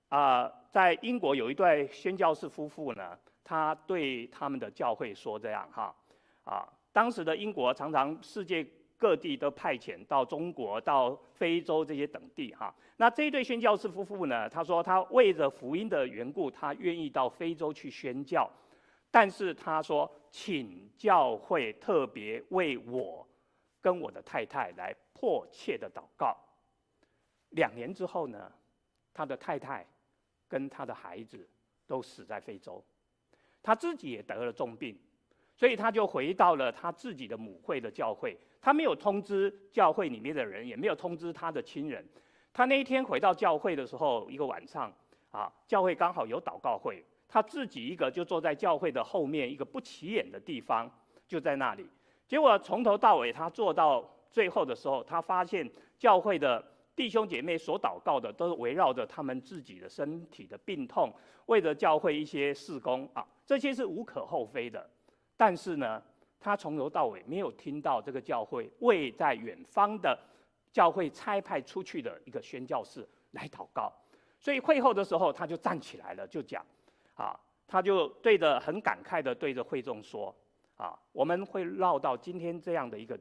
[0.10, 5.96] 啊，在英国有一对宣教士夫妇呢，他对他们的教会说这样哈
[6.44, 8.66] 啊，当时的英国常常世界。
[8.96, 12.74] 各地都派遣到中国、到非洲这些等地哈。
[12.96, 14.48] 那这一对宣教士夫妇呢？
[14.48, 18.50] 他说他为着福音的缘故，他愿意到非洲去宣教。
[19.12, 23.28] 但是他说，请教会特别为我
[23.84, 26.36] 跟我的太太来迫切的祷告。
[27.50, 28.50] 两年之后呢，
[29.14, 29.86] 他的太太
[30.48, 31.46] 跟他的孩子
[31.86, 32.82] 都死在非洲，
[33.62, 34.98] 他自己也得了重病，
[35.54, 38.38] 所以他就回到了他自己的母会的教会。
[38.62, 42.08] 他没有通知教会里面的人，也没有通知他的亲人。
[42.54, 44.92] 他那一天回到教会的时候，一个晚上，
[45.32, 50.90] 啊，教会刚好有祷告会，他自己一个就坐在教会的后面一个不起眼的地方，
[51.28, 51.86] 就在那里。
[52.34, 55.70] 结果从头到尾，他做到最后的时候，他发现
[56.00, 56.66] 教会的
[56.96, 61.14] 弟兄姐妹所祷告的都是围绕着他们自己的身体的病痛，
[61.46, 64.90] 为了教会一些事工啊，这些是无可厚非的。
[65.38, 66.02] 但是呢，
[66.40, 70.18] 他从头到尾没有听到这个教会为在远方的
[70.72, 73.94] 教会差派出去的一个宣教士来祷告，
[74.40, 76.66] 所以会后的时候他就站起来了，就讲，
[77.14, 80.36] 啊，他就对着很感慨的对着会众说，
[80.78, 83.20] 啊，我们会落到今天这样的一个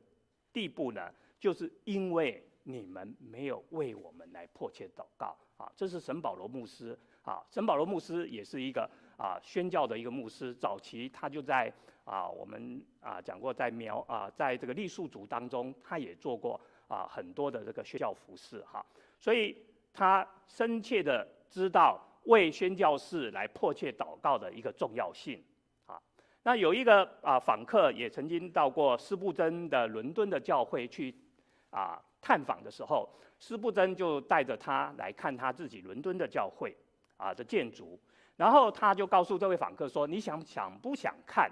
[0.53, 11.73] 地步呢，就是因为你们没有为我们来迫切祷告，啊，这是沈保罗牧师，啊，沈保罗牧师也是一个啊宣教的一个牧师，早期他就在。
[12.05, 18.85] 啊，我们啊讲过，在苗啊，在这个傈僳族当中，他也做过啊很多的这个宣教服事哈，
[19.21, 19.57] 所以
[19.95, 25.41] 他深切的知道为宣教士来迫切祷告的一个重要性。
[26.43, 31.15] 那有一个啊访客也曾经到过斯布真的伦敦的教会去
[31.71, 36.77] 啊探访的时候，斯布真就带着他来看他自己伦敦的教会
[37.17, 37.99] 啊的建筑，
[38.37, 41.51] 然后他就告诉这位访客说：“你想想不想看？”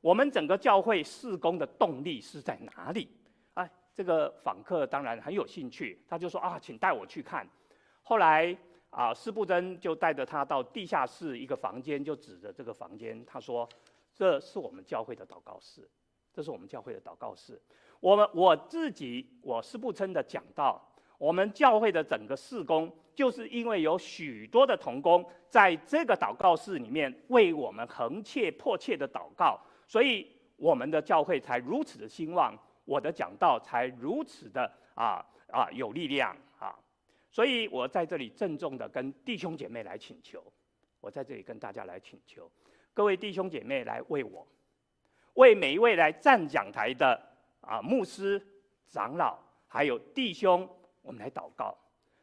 [0.00, 3.08] 我们整个教会事工的动力是在哪里？
[3.54, 7.46] 哎，这个访客当然很有兴趣，他就说啊，请带我去看。
[8.02, 8.56] 后来
[8.90, 13.68] 啊，斯布真就带着他到地下室一个房间，就指着这个房间，他说
[14.14, 15.88] ：“这是我们教会的祷告室，
[16.32, 17.60] 这是我们教会的祷告室。
[18.00, 20.80] 我们我自己，我是不称的讲到，
[21.18, 36.74] 我们教会的整个事工，就是因为有许多的童工在这个祷告室里面为我们恒切迫切的祷告。”所以我们的教会才如此的兴旺，我的讲道才如此的啊啊有力量啊！
[37.30, 40.42] 所以我在这里郑重的跟弟兄姐妹来请求，
[41.00, 42.50] 我在这里跟大家来请求，
[42.94, 44.46] 各位弟兄姐妹来为我，
[45.34, 47.20] 为每一位来站讲台的
[47.60, 48.44] 啊牧师、
[48.86, 50.68] 长老还有弟兄，
[51.00, 51.76] 我们来祷告，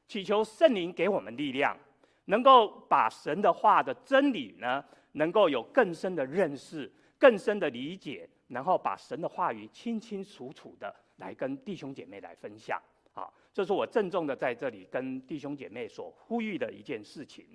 [0.08, 1.78] 祈求圣灵给我们力量，
[2.26, 6.92] 能够把神的话的真理呢，能够有更深的认识。
[7.18, 12.82] 更深的理解，然后把神的话语清清楚楚的来跟弟兄姐妹来分享，
[13.14, 17.46] 啊，这是我郑重的在这里跟弟兄姐妹所呼吁的一件事情。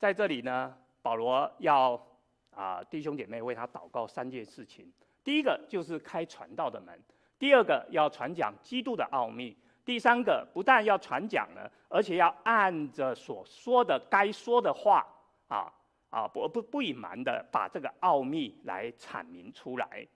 [0.00, 2.02] 在这里呢，保罗要
[2.50, 4.90] 啊弟兄姐妹为他祷告三件事情：
[5.22, 6.96] 第一个就是开传道的门；
[7.38, 15.06] 第二个要传讲基督的奥秘；第三个不但要传讲呢，而且要按着所说的该说的话
[15.48, 15.70] 啊。
[16.08, 20.06] 啊，不不不隐瞒的把这个奥秘来阐明出来，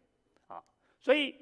[0.46, 0.62] 啊，
[1.00, 1.34] 所以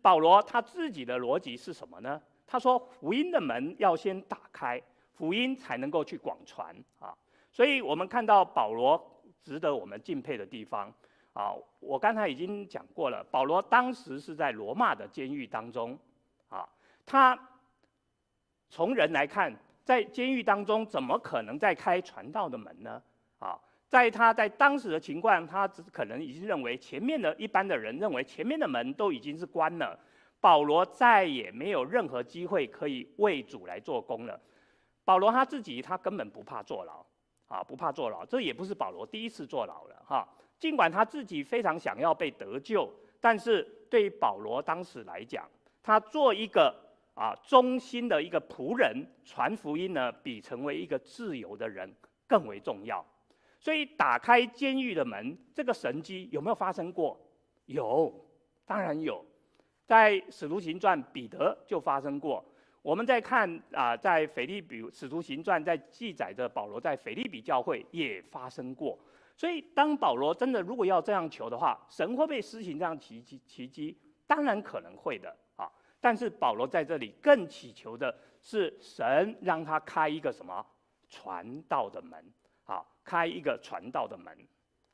[0.00, 2.18] 保罗他自己的逻辑是什么呢？
[2.46, 4.80] 他说福音的门要先打开，
[5.12, 7.14] 福音才能够去广传啊。
[7.52, 10.92] 所以我们看到保罗值得我们敬佩的地方
[11.32, 15.98] 啊，我刚才已经讲过了，保罗当时是在罗马的监狱当中
[16.48, 16.68] 啊，
[17.04, 17.38] 他
[18.68, 23.02] 从人来看，在监狱当中怎么可能再开传道的门呢？
[23.38, 23.58] 啊。
[23.88, 29.98] 在他在当时的情况，他只可能已经认为前面的一般的人认为前面的门都已经是关了，
[30.40, 34.40] 保罗再也没有任何机会可以为主来做工了。
[35.04, 37.04] 保罗他自己他根本不怕坐牢，
[37.50, 40.26] 啊，不怕坐牢，这也不是保罗第一次坐牢了哈。
[40.56, 42.88] 尽管他自己非常想要被得救，
[43.20, 45.48] 但是对于保罗当时来讲，
[45.82, 46.72] 他做一个
[47.14, 51.92] 啊忠心的一个仆人传福音呢，比成为一个自由的人
[52.28, 53.04] 更为重要。
[53.58, 57.20] 所以打开监狱的门，这个神迹有没有发生过？
[57.66, 58.14] 有，
[58.64, 59.24] 当然有。
[59.84, 62.44] 在《使徒行传》，彼得就发生过。
[62.82, 68.98] 我们在看啊，在腓利比《使徒行传》在记载着保罗在腓利比教会也发生过。
[69.36, 73.40] 所以，当保罗真的如果要这样求的话，神会不会施行这样奇迹？
[73.46, 75.70] 奇迹当然可能会的啊。
[76.00, 80.64] 但是保罗在这里更祈求的是神让他开一个什么
[81.08, 82.24] 传道的门。
[82.66, 84.32] 啊，开一个传道的门，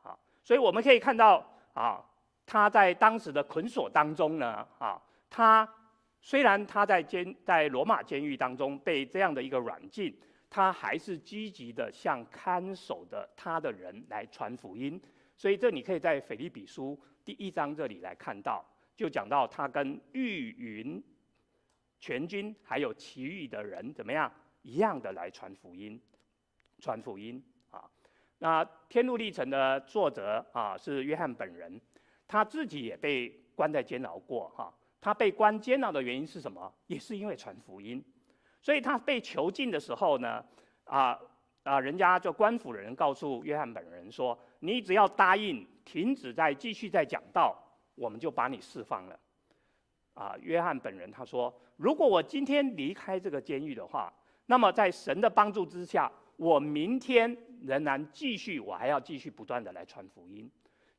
[0.03, 2.03] 啊，所以我们可以看到，啊，
[2.47, 5.69] 他在当时的捆锁当中呢，啊，他
[6.27, 10.13] 虽然他在监在罗马监狱当中被这样的一个软禁，
[10.51, 15.01] 他还是积极的向看守的他的人来传福音。
[15.37, 18.65] 所以这你可以在腓立比书第一章这里来看到，
[18.97, 21.01] 就讲到他跟御云
[22.01, 24.29] 全军还有其余的人怎么样
[24.63, 26.03] 一样的来传福音，
[26.81, 27.89] 传福音啊。
[28.39, 31.81] 那《天路历程》的作者啊是约翰本人，
[32.27, 34.76] 他自己也被关在监牢过哈。
[35.01, 36.73] 他被关监牢的原因是什么？
[36.87, 38.05] 也是因为传福音。
[38.61, 40.45] 所以他被囚禁的时候呢，
[40.85, 41.19] 啊
[41.63, 47.57] 啊，人家就官府的人告诉约翰本人说：“你只要答应停止再继续再讲道，
[47.95, 49.19] 我们就把你释放了。”
[50.15, 54.13] 啊，约翰本人他说：“如果我今天离开这个监狱的话，
[54.47, 60.51] 那么在神的帮助之下。”我明天仍然继续，我还要继续不断的来传福音。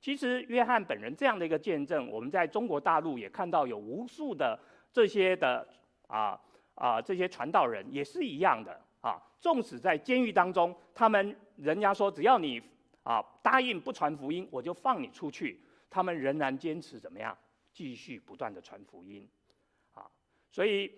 [0.07, 4.57] 其实约翰本人这样的一个见证，我们在中国大陆也看到有无数的
[4.89, 5.67] 这些的
[6.07, 6.39] 啊
[6.75, 9.21] 啊这些传道人也是一样的啊。
[9.41, 12.63] 纵使在监狱当中，他们人家说只要你
[13.03, 17.37] 啊答应不传福音，我就放你出去，他们仍然坚持怎么样，
[17.73, 19.27] 继续不断的传福音
[19.93, 20.09] 啊。
[20.49, 20.89] 所以。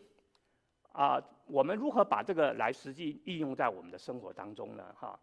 [0.91, 4.83] 啊，我们如何把这个来实际应用在我们的生活当中呢？
[4.99, 5.17] 哈，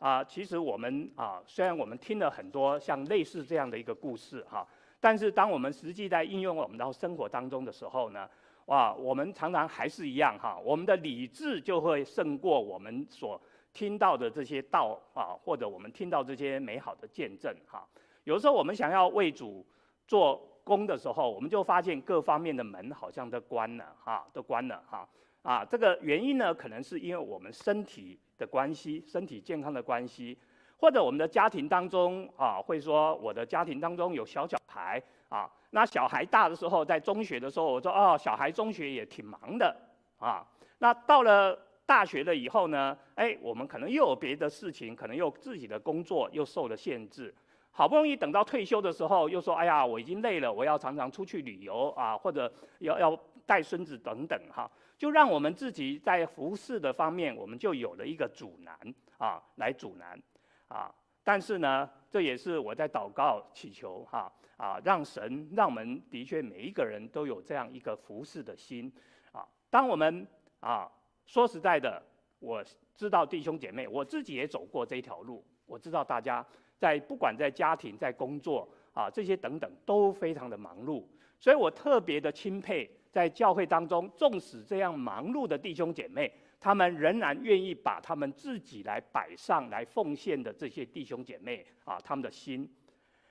[0.00, 4.66] 啊其实我们啊，虽然我们听了很多像类似这样的一个故事哈，
[4.98, 8.28] 但是当我们实际在应用我们到生活当中的时候呢，
[8.64, 13.40] 哇，我们常常还是一样哈，我们的理智就会胜过我们所
[13.72, 17.86] 听到的这些道啊，或者我们听到这些美好的见证哈。
[18.24, 19.64] 有时候我们想要为主
[20.08, 20.44] 做。
[20.62, 25.08] 工的时候，我们就发现各方面的门好像都关了，哈，都关了，哈，
[25.42, 30.36] 啊，这个原因呢，可能是因为我们身体的关系，身体健康的关系，
[30.76, 39.74] 或者我们的家庭当中，啊，会说我的家庭当中有小小孩，啊，那小孩大的时候，在中学的时候，我说哦，小孩中学也挺忙的，
[40.18, 40.46] 啊，
[40.78, 47.34] 那到了大学了以后呢，哎，我们可能又有别的事情，可能又自己的工作又受了限制。
[47.72, 54.70] 好不容易等到退休的时候，又说：“哎呀，我已经累了，我要常常出去旅游啊，或者要要带孙子等等哈。”
[55.00, 60.22] 就让我们自己在服侍的方面，我们就有了一个阻拦啊，来阻拦
[60.68, 60.94] 啊。
[61.24, 68.92] 但是呢，这也是我在祷告祈求哈啊，让神让我们的确每一个人都有这样一个服侍的心
[69.32, 69.42] 啊。
[69.70, 70.26] 当我们
[70.60, 70.86] 啊
[71.24, 72.02] 说实在的，
[72.38, 72.62] 我
[72.94, 76.46] 知道弟兄姐妹，我自己也走过这条路，我知道大家。
[76.76, 81.04] 在不管在家庭、在工作啊这些等等都非常的忙碌，
[81.38, 92.72] 所以我特别的钦佩在教会当中，纵使这样忙碌的弟兄姐妹，他们仍然愿意把他们自己来摆上来奉献的这些弟兄姐妹啊，他们的心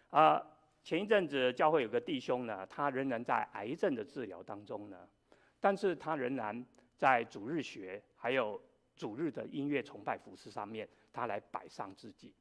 [0.10, 0.42] 啊。
[0.82, 5.08] 前一阵子教会有个弟兄呢，他仍然在癌症的治疗当中呢，
[5.60, 6.66] 但是他仍然
[6.98, 8.60] 在主日学还有
[8.96, 12.34] 主日的音乐崇拜服事上面，他来摆上自己。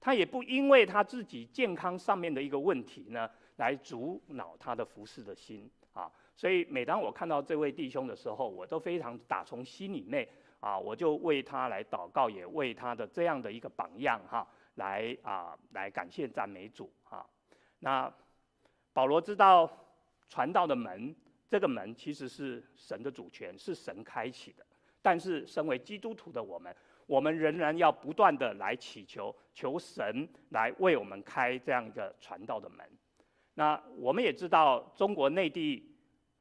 [0.00, 6.10] 他也不因为他自己健康上面的一个问题呢，来阻挠他的服饰的心啊。
[6.36, 10.28] 所以每当我看到这位弟兄的时候，我都非常打从心里内
[10.60, 17.24] 啊，我就为他来祷告，也为他的这样的一个榜样哈，来啊来感谢赞美主哈。
[17.78, 18.12] 那
[18.92, 19.70] 保罗知道
[20.28, 21.14] 传道的门，
[21.48, 24.64] 这个门其实是神的主权，是神开启的。
[25.00, 26.74] 但是身为基督徒的我们。
[27.06, 32.78] 我们仍然要不断的来祈求，求神来为我们开这样一个传道的门。
[33.52, 35.93] 那我们也知道，中国内地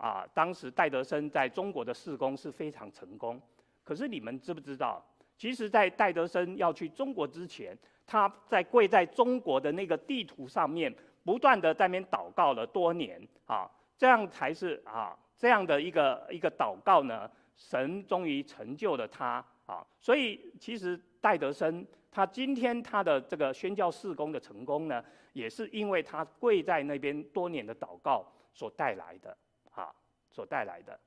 [0.04, 3.42] 啊、当时戴德生在中国的事工是非常成功。
[3.86, 5.02] 可是你们知不知道，
[5.38, 10.94] 其实，在戴德生要去中国之前，他在跪在中国的那个地图上面，
[11.24, 13.66] 不断的在那边祷告了多年啊，
[13.98, 19.88] 这样才是啊，这样的一个一个祷告呢，神终于成就了他啊。
[20.02, 25.02] 所以，其实戴德生他今天他的这个宣教事工的成功呢，
[25.32, 29.36] 也是因为他跪在那边多年的祷告所带来的
[29.74, 29.94] 啊，
[30.32, 31.00] 所带来的。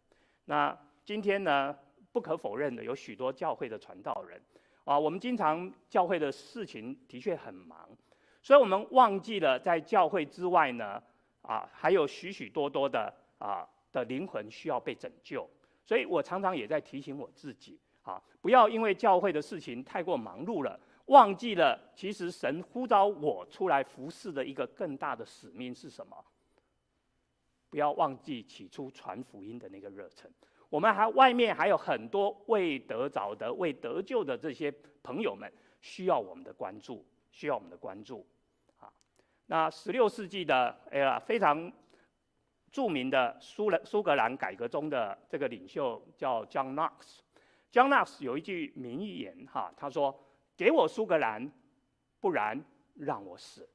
[0.44, 1.76] 那今天呢，
[2.12, 4.40] 不可否认的，有许多教会的传道人
[4.84, 7.88] 啊，我们经常教会的事情的确很忙，
[8.42, 11.02] 所以我们忘记了在教会之外呢，
[11.42, 15.48] 啊，还有许许多多的啊的灵魂需要被拯救。
[15.84, 26.16] 所以我常常也在提醒我自己啊，不要因为教会的事情太过忙碌了，忘记了其实神呼召我出来服侍的一个更大的使命是什么。
[27.76, 30.32] 不要忘记起初传福音的那个热忱。
[30.70, 34.72] 我们还外面还有很多未得着的、未得救的这些
[35.02, 35.52] 朋友们，
[35.82, 38.26] 需要我们的关注，需要我们的关注。
[38.78, 38.90] 啊，
[39.44, 41.70] 那十六世纪的哎呀非常
[42.72, 47.18] 著名的苏苏格兰改革中的这个领袖叫 John Knox。
[47.70, 50.18] John Knox 有一句名言哈，他说
[50.56, 51.52] ：“给我苏格兰，
[52.20, 52.58] 不然
[52.94, 53.68] 让我死；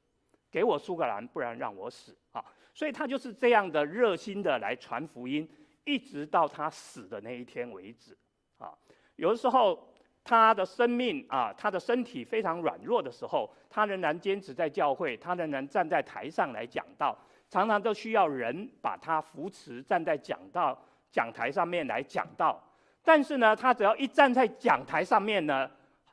[0.50, 2.44] 给我苏格兰，不然让我死。”啊，
[2.74, 5.48] 所以他就是这样的热心的来传福音。
[5.84, 8.16] 一直到他死的那一天为止，
[8.58, 8.72] 啊，
[9.16, 9.92] 有的时候
[10.22, 17.18] 他的生命啊，他的身体非常软弱的时候，他仍然坚持在教会，他仍然站在台上来讲道，
[17.50, 22.62] 常常都需要人把他扶持，站在讲道讲台上面来讲道。
[23.02, 25.68] 但是呢，他只要一站在讲台上面呢，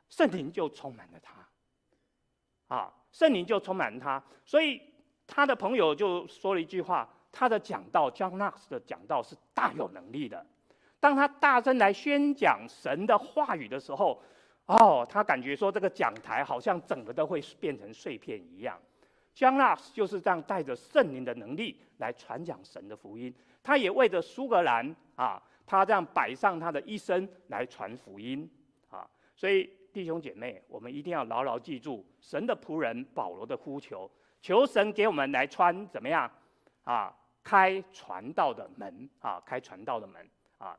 [0.08, 4.82] 圣灵就充满了他，啊，圣灵就充满他，所以
[5.30, 7.08] 他的朋友就说了一句话。
[7.32, 10.44] 他的讲道，John Knox 的讲道是大有能力的。
[10.98, 14.20] 当他大声来宣讲神的话语的时候，
[14.66, 18.76] 哦，他感觉说这个讲台好像整个都会变成碎片一样。
[19.36, 23.32] John Knox 就是这样带着圣灵的能力来传讲神的福音。
[23.62, 28.50] 他也为着苏格兰啊，他这样摆上他的一生来传福音
[28.90, 29.08] 啊。
[29.36, 34.10] 所以弟兄姐妹，我们一定要牢牢记住神的仆人保罗的呼求，
[34.40, 36.30] 求神给我们来穿怎么样
[36.84, 37.14] 啊？
[37.42, 40.28] 开传道的门啊，开传道的门
[40.58, 40.78] 啊。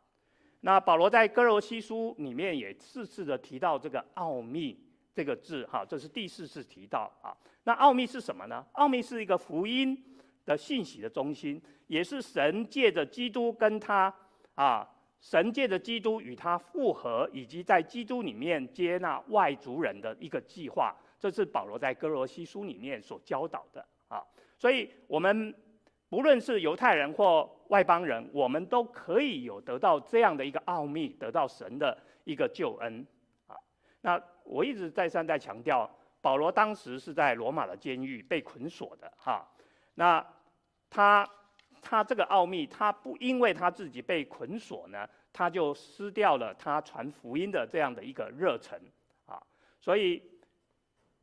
[0.62, 4.80] 那保罗在哥罗西书里面也四次的提到这个奥秘
[5.14, 7.36] 这个字哈，这是第四次提到啊。
[7.64, 8.64] 那奥秘是什么呢？
[8.74, 9.98] 奥秘是一个福音
[10.46, 14.14] 的信息的中心，也是神借着基督跟他
[14.54, 14.88] 啊，
[15.22, 20.94] 神借着基督与他复合，以及在基督里面接纳外族人的一个计划。
[21.18, 24.22] 这是保罗在哥罗西书里面所教导的啊。
[24.58, 25.56] 所以我们。
[26.12, 33.08] 不论是犹太人或外邦人，我们都可以有得到这样的一个奥秘，得到神的一个救恩
[33.48, 33.56] 啊。
[34.02, 39.48] 那我一直再三在强调，保罗当时是在罗马的监狱被捆锁的哈。
[39.96, 40.22] 那
[40.90, 41.26] 他
[41.82, 48.80] 他这个奥秘，他不因为他自己被捆锁呢，他就失掉了他传福音的这样的一个热忱
[49.26, 49.42] 啊。
[49.80, 50.22] 所以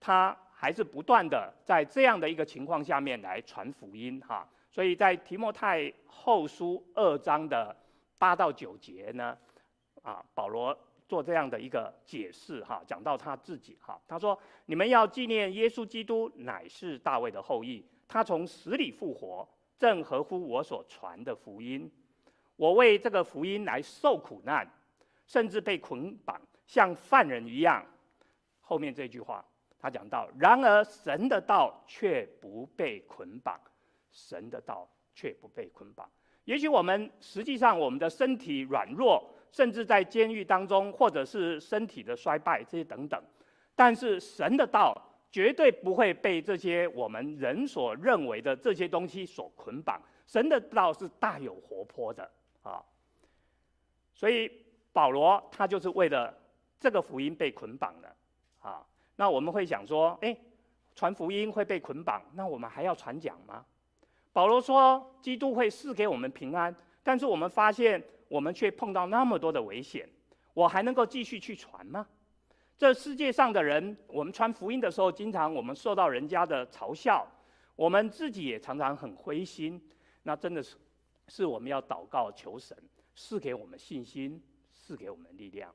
[0.00, 4.48] 他还是不断的在这样的一个情况下面来传福音哈。
[4.70, 7.74] 所以在提摩太后书二章的
[8.18, 9.38] 八到九节呢，
[10.02, 10.76] 啊，保罗
[11.08, 19.48] 做这样的一个解释哈，讲到他自己哈，他说：你们要纪念耶稣基督乃是大卫的后裔，他从死里复活，
[19.78, 21.90] 正合乎我所传的福音。
[22.56, 24.68] 我为这个福音来受苦难，
[25.26, 27.84] 甚至被捆绑，像犯人一样。
[28.60, 29.44] 后面这句话，
[29.78, 33.58] 他讲到：然而神的道却不被捆绑。
[34.10, 36.10] 神的道却不被捆绑。
[36.44, 39.22] 也许我们实际上我们的身体软弱，
[39.52, 43.22] 甚至在监狱当中，或者是身体的衰败这些等等，
[43.76, 45.00] 但是神的道
[45.30, 50.00] 绝对不会被这些我们人所认为的这些东西所捆绑。
[50.26, 52.30] 神的道是大有活泼的
[52.62, 52.84] 啊！
[54.12, 54.50] 所以
[54.92, 56.36] 保罗他就是为了
[56.78, 58.16] 这个福音被捆绑的
[58.60, 58.84] 啊。
[59.16, 60.36] 那我们会想说，哎，
[60.94, 63.64] 传福音会被捆绑，那我们还要传讲吗？
[64.32, 70.08] 保罗说：“基督会赐给我们平安，但是我们发现，我们却碰到那么多的危险，
[70.52, 72.06] 我还能够继续去传吗？
[72.78, 77.26] 这世界上的人，我们传福音的时候，经常我们受到人家的嘲笑，
[77.74, 79.78] 我们自己也常常很灰心。
[80.22, 80.76] 那真的是，
[81.26, 82.76] 是我们要祷告求神
[83.16, 84.40] 赐给我们信心，
[84.72, 85.74] 赐给我们力量。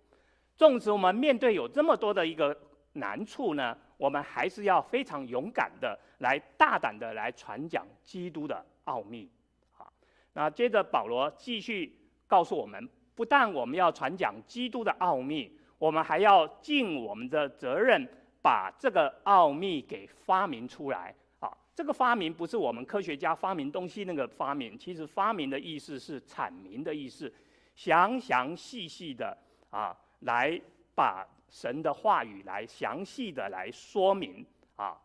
[0.55, 2.57] 纵使我们面对有这么多的一个。”
[2.95, 9.27] 难处呢，我们还是要非常勇敢的来大胆的来传讲基督的奥秘。
[9.71, 9.91] 好，
[10.33, 11.91] 那接着保罗继续
[12.27, 18.07] 告诉我们，不但我们要传讲基督的奥秘，我们还要尽我们的责任，
[18.41, 21.13] 把这个奥秘给发明出来。
[21.41, 27.29] 啊，这个发明不是我们科学家发明东西那个发明，其实发明的意思是阐明的意思，
[27.75, 29.37] 详详细细的
[29.71, 30.57] 啊，来
[30.95, 34.45] 把神的话语来详细的来说明
[34.77, 34.97] 啊。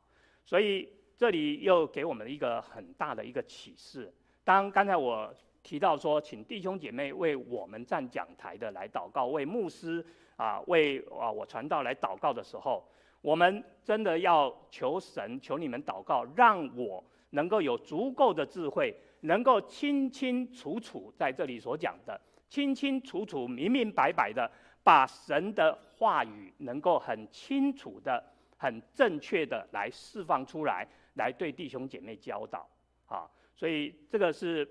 [0.45, 4.14] 所以这里又给我们一个很大的一个启示。
[4.45, 10.07] 当刚才我提到说，请弟兄姐妹为我们站讲台的来祷告，为牧师
[10.39, 12.82] 啊，为啊我传道来祷告的时候，
[13.20, 22.18] 我们真的要求神，求你们祷告，让我能够有足够的智慧，能够清清楚楚在这里所讲的，
[22.49, 24.51] 清清楚楚、明明白白的，
[24.82, 28.24] 把神的话语能够很清楚的、
[28.57, 32.66] 很正确的来释放出来，来对弟兄姐妹教导
[33.07, 33.28] 啊。
[33.55, 34.66] 所以这个是。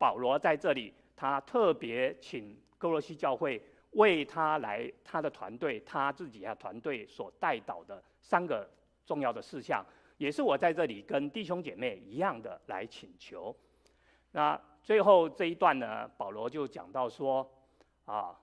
[0.00, 3.62] 保罗在这里，他特别请哥罗西教会
[3.92, 8.68] 为他来，他的团队，他自己啊团队所带导的三个
[9.04, 9.84] 重要的事项，
[10.16, 13.54] 也是我在这里跟弟兄姐妹一样的来请求。
[14.32, 17.48] 那最后这一段呢，保罗就讲到说，
[18.04, 18.38] 啊，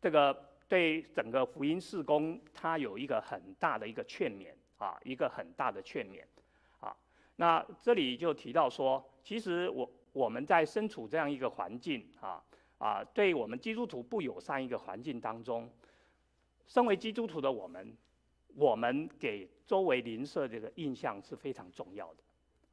[0.00, 6.22] 这个对整个福音事工，他有一个很大的一个劝勉啊，一个很大的劝勉
[6.78, 6.96] 啊。
[7.34, 12.40] 那这里就提到说，其实我我们在身处这样一个环境啊
[12.78, 15.70] 啊，对我们基督徒不友善一个环境当中，
[16.66, 17.96] 身为基督徒的我们，
[18.54, 22.22] 我们给周围邻舍这个印象是非常重要的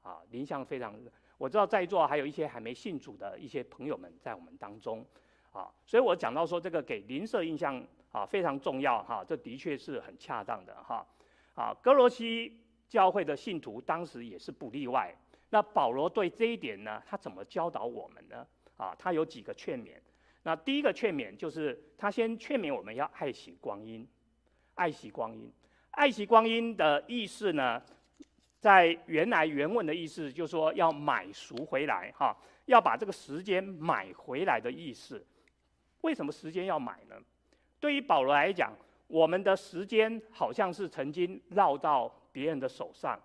[0.02, 0.96] 啊，印象非常。
[1.38, 5.06] 我知道在座还有一些还没信主的一些朋友们在我们当中
[5.52, 11.06] 啊，所以我讲到说这个给邻舍印象啊非常重要哈，这的确是很恰当的哈
[11.56, 12.62] 啊，格罗西。
[12.88, 15.14] 教会的信徒当时也是不例外。
[15.50, 18.46] 那保罗对这一点呢，他怎么教导我们呢？
[18.78, 19.92] 啊，他有几个劝勉。
[20.44, 24.08] 那第一个劝勉就是他先劝勉我们要爱惜光阴，
[24.76, 25.52] 爱惜光阴。
[25.92, 27.82] 爱惜光阴的意思呢，
[28.60, 35.26] 在原来原文的意思就是说要买赎回来哈，要把这个时间买回来的意思。
[36.02, 37.16] 为什么时间要买呢？
[37.80, 38.74] 对于保罗来讲，
[39.08, 42.14] 我们的时间好像是曾经绕到。
[42.36, 43.18] 别人的手上，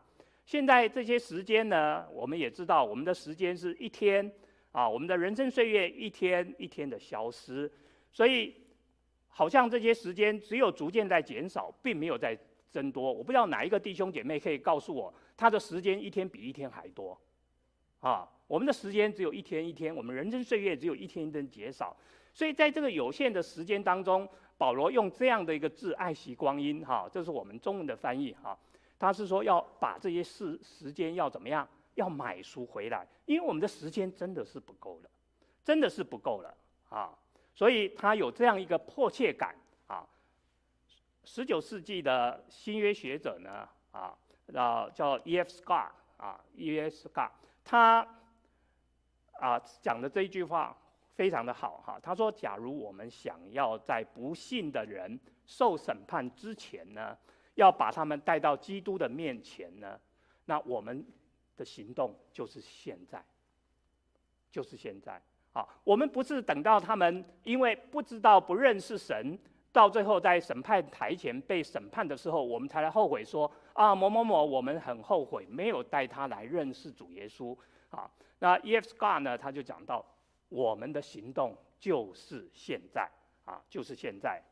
[0.46, 4.32] 现在这些时间呢，我们也知道，我们的时间是一天
[4.72, 7.70] 啊，我们的人生岁月一天一天的消失，
[8.12, 8.54] 所以
[9.28, 12.38] 好像这些时间只有逐渐在减少，并没有在
[12.70, 13.12] 增多。
[13.12, 17.18] 我不知道哪一个弟兄姐妹可以告诉我，他的时间一天比一天还多
[18.00, 18.28] 啊？
[18.46, 21.96] 我们的时间只有一天一天，我们人生岁月只有一天一天减少，
[22.32, 28.58] 所以在这个有限的时间当中，保罗用这样的一个字“爱惜光阴”哈，这是我们中文的翻译哈。
[28.98, 31.66] 他是说要把这些事时间要怎么样？
[32.00, 35.10] 要买书回来，因为我们的时间真的是不够了，
[35.62, 36.56] 真的是不够了
[36.88, 37.12] 啊！
[37.54, 39.54] 所以他有这样一个迫切感
[39.86, 40.08] 啊。
[41.24, 44.16] 十九世纪的新约学者呢啊，
[44.54, 45.50] 啊叫 E.F.
[45.50, 46.96] Scott 啊，E.F.
[47.06, 47.30] Scott，
[47.62, 48.06] 他
[49.32, 50.74] 啊讲的这一句话
[51.14, 52.00] 非常的好哈。
[52.02, 57.14] 他说：假如我们想要在不信的人受审判之前呢，
[57.56, 60.00] 要把他们带到基督的面前呢，
[60.46, 61.04] 那我们
[61.60, 63.22] 的行动就是现在，
[64.50, 65.20] 就是现在
[65.52, 65.68] 啊！
[65.84, 69.38] 我们不是等到他们因为不知道不认识神，
[69.70, 77.54] 到最后在审判台前被审判的时候，我们才来后悔说啊某某某，我们很后悔没有带他来认识主耶稣
[77.90, 78.10] 啊。
[78.38, 78.86] 那 E.F.
[78.88, 80.02] Scott 呢，他就讲到
[80.48, 83.06] 我们的行动就是现在
[83.44, 84.42] 啊，就是现在。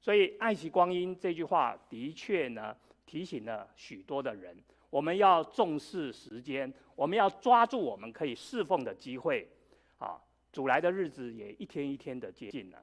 [0.00, 4.56] 所以“爱惜光阴”这句话的确呢，提醒了许多的人，
[4.90, 9.46] 我们要重视时间，我们要抓住我们可以侍奉的机会。
[9.98, 10.20] 啊，
[10.52, 12.82] 主来的日子也一天一天的接近了。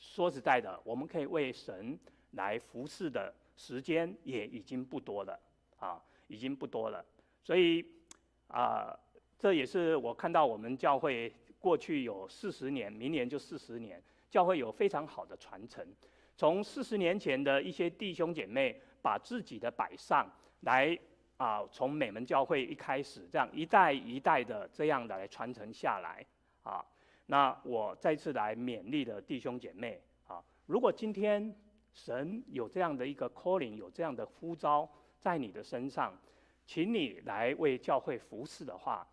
[0.00, 1.98] 说实在的，我们可以为神
[2.32, 5.38] 来服侍的时间也已经不多了，
[5.78, 7.04] 啊，已经不多了。
[7.42, 7.84] 所以
[8.48, 8.98] 啊，
[9.38, 15.86] 这也是我看到我们教会过去有四十年，明年就四十年，教会有非常好的传承。
[16.36, 20.28] 从四十年前的一些弟兄姐妹把自己的摆上
[20.64, 20.98] 来
[21.36, 26.24] 啊，从美门教会一开始，这样一代一代的这样的来传承下来
[26.62, 26.84] 啊。
[27.26, 31.54] 那我再次来勉励的弟兄姐妹啊，如果今天
[31.92, 34.88] 神有这样的一个 calling，有这样的呼召
[35.18, 36.16] 在你的身上，
[36.66, 39.06] 请你来为教会服侍的话，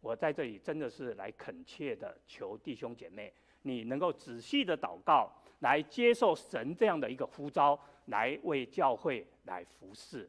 [0.00, 5.30] 我在这里真的是来恳切的求弟兄姐妹，你能够仔细的祷告。
[5.60, 10.26] 来接受神这样的一个呼召，来为教会来服侍，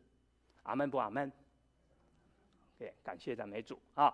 [0.63, 1.31] 阿门不阿门？
[2.77, 4.13] 对，okay, 感谢赞美主啊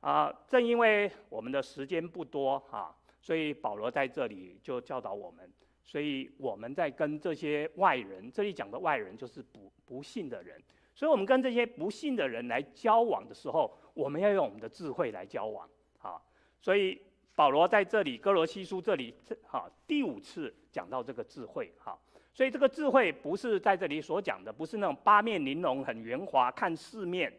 [0.00, 0.32] 啊！
[0.46, 5.50] 正因为我们的时间不多啊，所以保罗在这里就教导我们，
[5.84, 10.62] 所以我们在跟这些外人，这里讲的外人就是不不信的人，
[10.94, 15.68] 所以我们跟这些不信的人来交往的时候，我们要用我们的智慧来交往
[15.98, 16.20] 啊。
[16.60, 17.00] 所以
[17.34, 21.98] 保罗在这里哥罗西书这里，这哈，第五次讲到这个智慧，哈。
[22.36, 27.32] 所以这个智慧不是在这里所讲的，不是那种八面玲珑、很圆滑、看四面。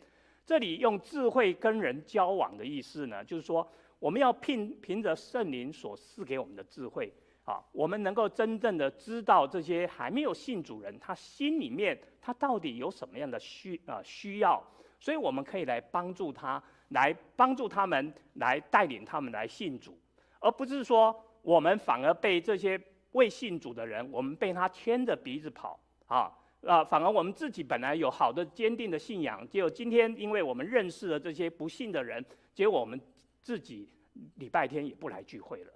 [0.43, 7.13] 这里用智慧跟人交往的意思呢，就是说我们要凭凭着圣灵所赐给我们的智慧
[7.45, 14.59] 啊，我们能够真正的知道这些还没有信主人他心里面他到底有什么样的需啊需要，
[14.99, 19.95] 所以我们可以来帮助他，来帮助他们，来带领他们来信主，
[20.39, 22.81] 而不是说我们反而被这些。
[23.17, 26.83] 未信主的人，我们被他牵着鼻子跑啊啊！
[26.83, 33.01] 反而我们自己本来有好的坚定的信仰，结果今天因为我们认识了这些不信的人，结果我们
[33.41, 33.89] 自己
[34.35, 35.73] 礼拜天也不来聚会了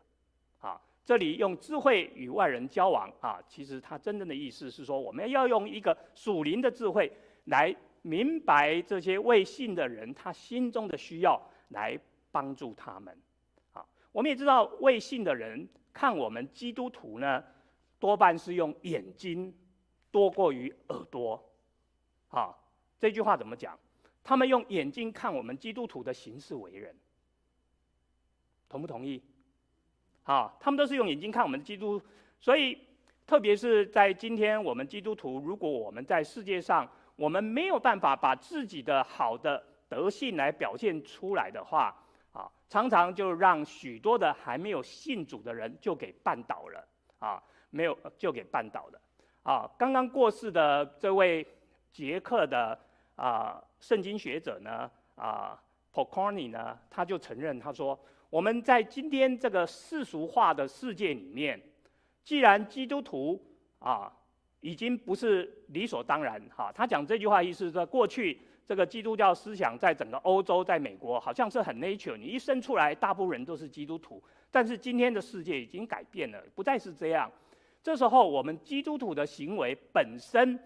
[0.59, 0.79] 啊！
[1.03, 7.11] 这里用智慧与外人交往啊，其实他真正的意思是说，我们要用一个属灵的智慧
[7.45, 11.97] 来明白这些未信的人他心中的需要，来
[12.31, 13.17] 帮助他们
[13.73, 13.83] 啊！
[14.11, 15.67] 我们也知道未信的人。
[15.93, 17.43] 看我们基督徒呢，
[17.99, 19.53] 多半是用眼睛
[20.09, 21.43] 多过于耳朵，
[22.29, 22.55] 啊，
[22.97, 23.77] 这句话怎么讲？
[24.23, 26.95] 他们用眼睛看我们基督徒的行事为人，
[28.69, 29.21] 同不同意？
[30.23, 32.01] 啊，他们都是用眼睛看我们基督，
[32.39, 32.77] 所以
[33.25, 41.97] 特别是在今天我们基督徒，如果我们在世界上，我们没有办法把自己的好的德性来表现出来的话。
[42.31, 46.87] 啊常常就让许多的还没有信主的人就给绊倒了
[47.19, 49.01] 啊，没有就给绊倒了
[49.43, 49.69] 啊。
[49.77, 51.45] 刚刚过世的这位
[51.91, 52.79] 捷克的
[53.15, 55.61] 啊圣经学者呢啊
[55.93, 61.61] Pokorny 呢，他就承认他说，我们在今天这个世俗化的世界里面，
[62.23, 63.43] 既然基督徒
[63.79, 64.11] 啊
[64.61, 68.39] 已经不是理所当然哈，他讲这句话意思是说过去。
[68.71, 74.23] 这个基督教思想在整个欧洲，在美国好像是很 nature，你一生出来，大部分人都是基督徒。
[74.49, 77.29] 但是今天的世界已经改变了，不再是这样。
[77.83, 80.57] 这时候，我们基督徒的行为本身，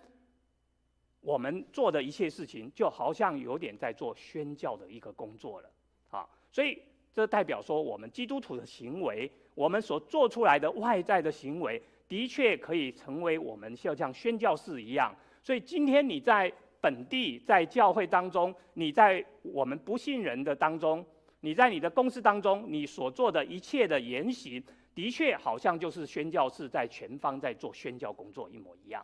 [1.19, 5.69] 我们做的一切事情，就好像有点在做宣教的一个工作了
[6.11, 6.29] 啊。
[6.51, 6.79] 所以，
[7.11, 15.11] 这代表说，我们基督徒的行为，我们所做出来的外在的行为，的确可以成为我们就像宣教士一样。
[15.41, 16.53] 所以，今天你在。
[16.85, 21.03] 本地在教会当中，你在我们不信人的当中，
[21.39, 24.63] 你在你的公司当中，你所做的一切的言行，
[24.93, 29.03] 的确好像就是宣教士在全方在做宣教工作一模一样，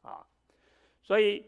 [0.00, 0.24] 啊，
[1.02, 1.44] 所以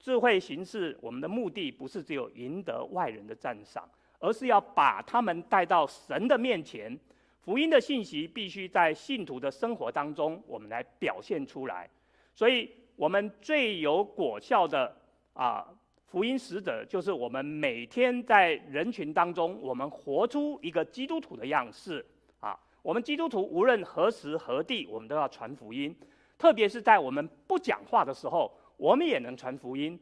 [0.00, 3.88] 智慧行事，我们的目的不是只有赢得外人的赞赏，
[4.18, 6.98] 而是要把他们带到神的面前。
[7.40, 11.88] 福音的信息必须在信徒的生活当中，我们来表现出来，
[12.34, 12.68] 所以。
[12.96, 14.96] 我们最有果效的
[15.34, 15.68] 啊，
[16.06, 22.04] 福音使者，就是我们每天在人群当中，我们活出一个基督徒的样式
[22.40, 22.58] 啊。
[22.80, 25.94] 我们基督徒无论何时何地，我们都要传福音，
[26.38, 30.00] 特别是在我们不讲话的时候，我们也能传福音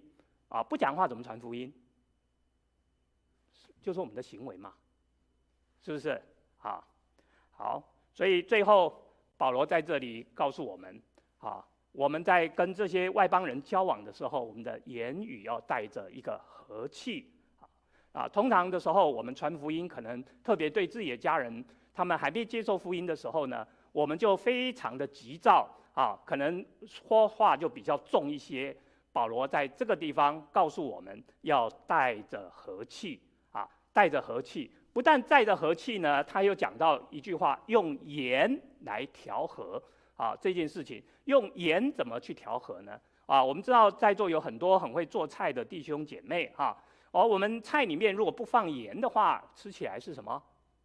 [0.48, 0.62] 啊。
[0.62, 1.72] 不讲话怎么传福音？
[3.82, 4.72] 就是我们的行为嘛，
[5.82, 6.22] 是不是？
[6.62, 6.82] 啊，
[7.50, 7.82] 好，
[8.12, 9.02] 所以最后
[9.36, 11.02] 保罗在这里告诉我们
[11.38, 11.64] 啊。
[11.94, 17.32] 我们在跟这些外邦人交往的时候，我们的言语要带着一个和气
[18.10, 18.28] 啊。
[18.28, 21.64] 通常的时候，我们传福音，可能特别对自己的家人，
[21.94, 28.76] 他们还没接受福音的时候呢，我们就非常的急躁啊，可能说话就比较重一些。
[29.12, 33.22] 保罗在这个地方告诉我们要带着和气
[33.52, 34.68] 啊，带着和气。
[34.92, 39.80] 不但带着和气呢，他又讲到一句话，用盐来调和。
[40.16, 43.00] 啊，这件事情用盐怎么去调和呢？
[43.26, 46.76] 啊，我们知道在座有很多很会做菜的弟兄姐妹哈，
[47.10, 50.40] 而、我们菜里面如果不放盐的话，吃起来是什么？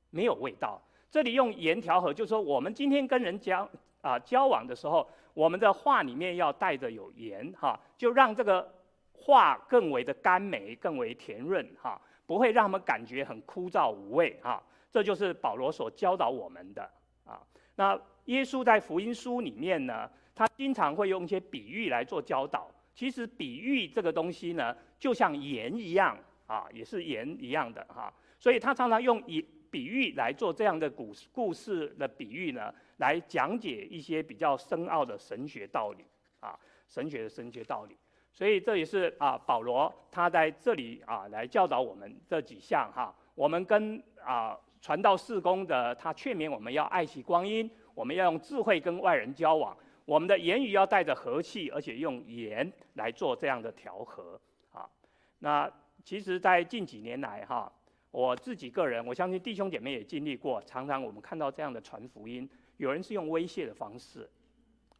[0.09, 0.81] 没有味道。
[1.11, 3.69] 这里用盐调和，就是说我们今天跟人交
[4.01, 8.73] 啊交往的时候，我们的话里面要带着有盐哈、就让这个
[9.11, 14.63] 话更为的甘美，更为甜润哈、不会让他们感觉很枯燥无味哈、啊。
[14.89, 16.89] 这就是保罗所教导我们的
[17.25, 17.41] 啊。
[17.75, 17.99] 那。
[18.29, 22.69] 耶稣在福音书里面呢，他经常会用一些比喻来做教导。
[22.93, 26.15] 其实比喻这个东西呢，就像盐一样
[26.45, 28.13] 啊，也是盐一样的哈。
[28.37, 36.05] 所以他常常用以比喻来做这样的故故事的比喻呢，来讲解一些比较深奥的神学道理
[36.39, 36.57] 啊，
[36.87, 37.97] 神学的神学道理。
[38.31, 43.15] 所以这也是啊，保罗他在这里啊来教导我们这几项哈。
[43.33, 47.69] 我们跟啊传道事工的，他劝勉我们要爱惜光阴，
[47.99, 49.75] 我们要用智慧跟外人交往，
[50.05, 54.39] 我们的言语要带着和气，而且用盐来做这样的调和
[54.71, 54.89] 啊。
[55.39, 55.69] 那
[56.05, 57.69] 其实，在近几年来哈，
[58.11, 64.29] 我自己个人，我相信弟兄姐妹也经历过，常常我们看到这样的传福音，有人是用威胁的方式、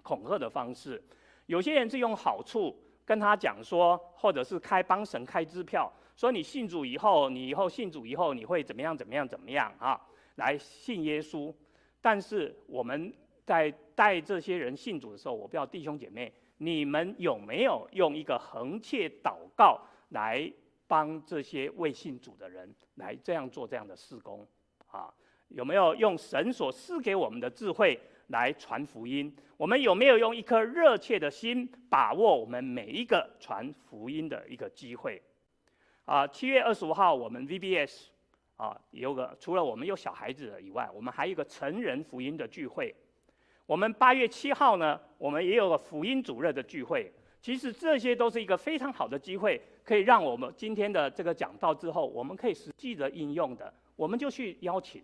[0.04, 1.02] 恐吓的方式，
[1.46, 5.90] 有些人是用好处跟他讲说，或者是开帮神开支票。
[6.18, 8.98] 说你信主以后，你以后信主以后，你会怎么样？
[8.98, 9.26] 怎么样？
[9.26, 9.74] 怎么样？
[9.80, 9.98] 啊，
[10.36, 11.56] 来信耶稣。
[12.02, 13.14] 但是我们
[13.46, 20.52] 在带这些人信主的时候，我不知道弟兄姐妹，你们有没有用一个恒切祷告来
[20.88, 24.48] 帮这些未信主的人来这样做这样的事工？
[24.88, 25.14] 啊，
[25.50, 29.36] 有没有用神所赐给我们的智慧来传福音？
[29.58, 35.22] 我们有没有用一颗热切的心把握我们每一个传福音的一个机会？
[36.06, 38.06] 啊，七月二十五号，我们 VBS
[38.60, 42.94] 啊有个除了我们有小孩子的以外，我们还有一个成人福音的聚会。
[43.66, 47.10] 我们八月七号呢，我们也有个福音主日的聚会。
[47.40, 55.02] 其实这些都是一个非常好的机会，可以让我们今天的这个讲道之后，我们可以实际的应用的，我们就去邀请，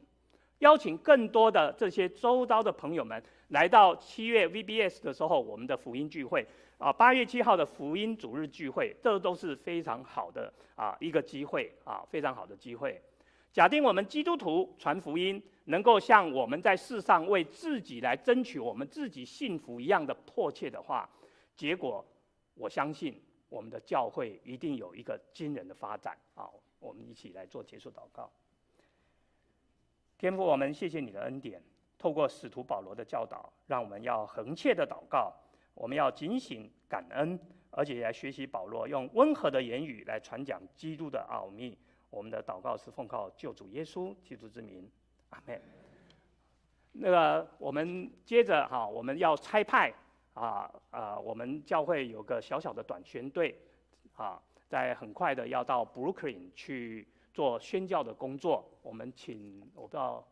[0.60, 6.46] 邀请更多的这些周遭的朋友们来到七月 VBS 的时候，我们的福音聚会。
[6.78, 13.02] 啊，八月七号的福音主日聚会，这都是非常好的啊一个机会啊，非常好的机会。
[13.56, 21.10] 假定我们基督徒传福音，能够像我们在世上为自己来争取我们自己幸福一样的迫切的话，
[21.56, 22.06] 结果
[22.56, 26.54] 我相信我们的教会一定有一个惊人的发展好！
[26.80, 28.30] 我们一起来做结束祷告。
[30.18, 31.64] 天父，我们谢谢你的恩典，
[31.98, 35.34] 透过使徒保罗的教导，让我们要恒切的祷告。
[35.74, 37.40] 我们要警醒感恩，
[37.70, 41.78] 而且来学习保罗用温和的言语来传讲基督的奥秘。
[42.16, 44.90] 我们的祷告是奉靠救主耶稣基督之名，
[45.32, 45.62] 阿门。
[46.94, 49.94] 那个，我们接着哈，我们要差派
[50.34, 53.60] 啊啊，我们教会有个小小的短宣队
[54.16, 58.66] 啊，在很快的要到 Brooklyn 去做宣教的工作。
[58.82, 60.26] 我们请我不知道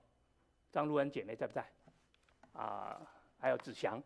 [0.72, 1.66] 张露恩姐妹在不在
[2.54, 2.98] 啊？
[3.42, 4.02] 还有子祥。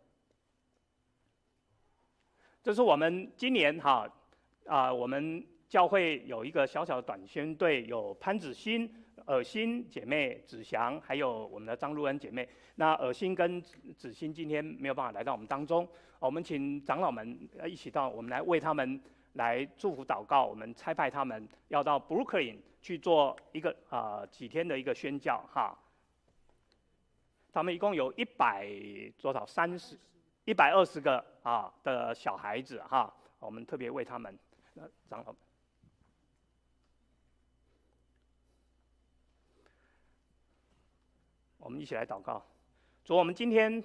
[2.64, 4.12] 这是我们今年哈
[4.66, 8.90] 啊，我们教会有一个小小的短宣队，有潘子欣、
[9.26, 12.48] 尔欣姐妹、子祥，还有我们的张露恩姐妹。
[12.76, 15.88] 那尔欣跟子欣今天没有办法来到我们当中，
[16.20, 19.02] 我们请长老们一起到，我们来为他们
[19.34, 20.46] 来祝福祷告。
[20.46, 25.78] 我们差派他们要到 Brooklyn 去做一个啊几天的一个宣教哈。
[27.52, 28.70] 他们一共有一百
[29.22, 29.98] 多少三十。
[30.46, 34.34] 一百二十个啊的小孩子哈，我们特别为他们，
[35.10, 35.36] 长老们，
[41.68, 42.42] 我们一起来祷告。
[43.04, 43.84] 主，我们今天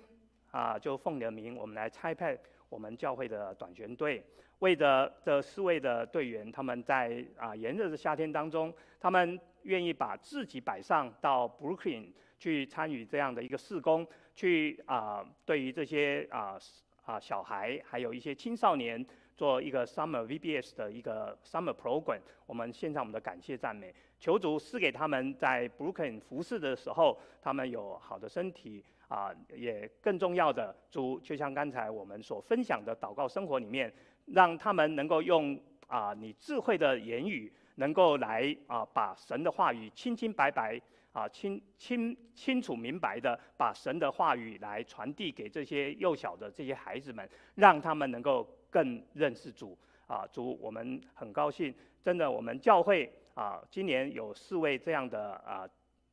[0.53, 4.25] 啊，就奉你的名，我们来差派我们教会的短宣队，
[4.61, 14.07] 为着这四位的队员，他们在啊炎热的夏天当中，他们愿意把自己摆上到 Brooklyn 去参与这样的一个事工。
[14.37, 16.57] 去啊、对于这些啊
[17.05, 19.05] 啊小孩，还有一些青少年，
[19.37, 33.93] 做一个 Summer VBS 的一个 Summer Program，我们献上我们的感谢赞美，求主赐给他们在 Brooklyn 服侍的时候，他们有好的身体啊、也更重要的，主就像刚才我们所分享的祷告生活里面，
[34.27, 40.81] 让他们能够用啊、你智慧的言语，能够来啊、把神的话语清清白白。
[41.13, 49.79] 啊，清清清楚明白的把神的话语来传递给这些幼小的这些孩子们，让他们能够更认识主。
[50.09, 55.67] 啊，主，我们很高兴，真的，我们教会啊，今年有四位这样的啊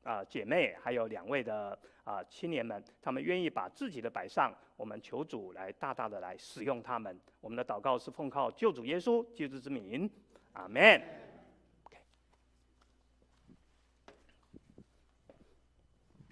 [0.03, 7.19] 啊姐妹，还有两位的啊青年们，他们愿意把自己的摆上，我们求主来大大的来使用他们。
[7.41, 10.09] 我们的祷告是奉靠救主耶稣基督之名，
[10.53, 11.28] 阿门。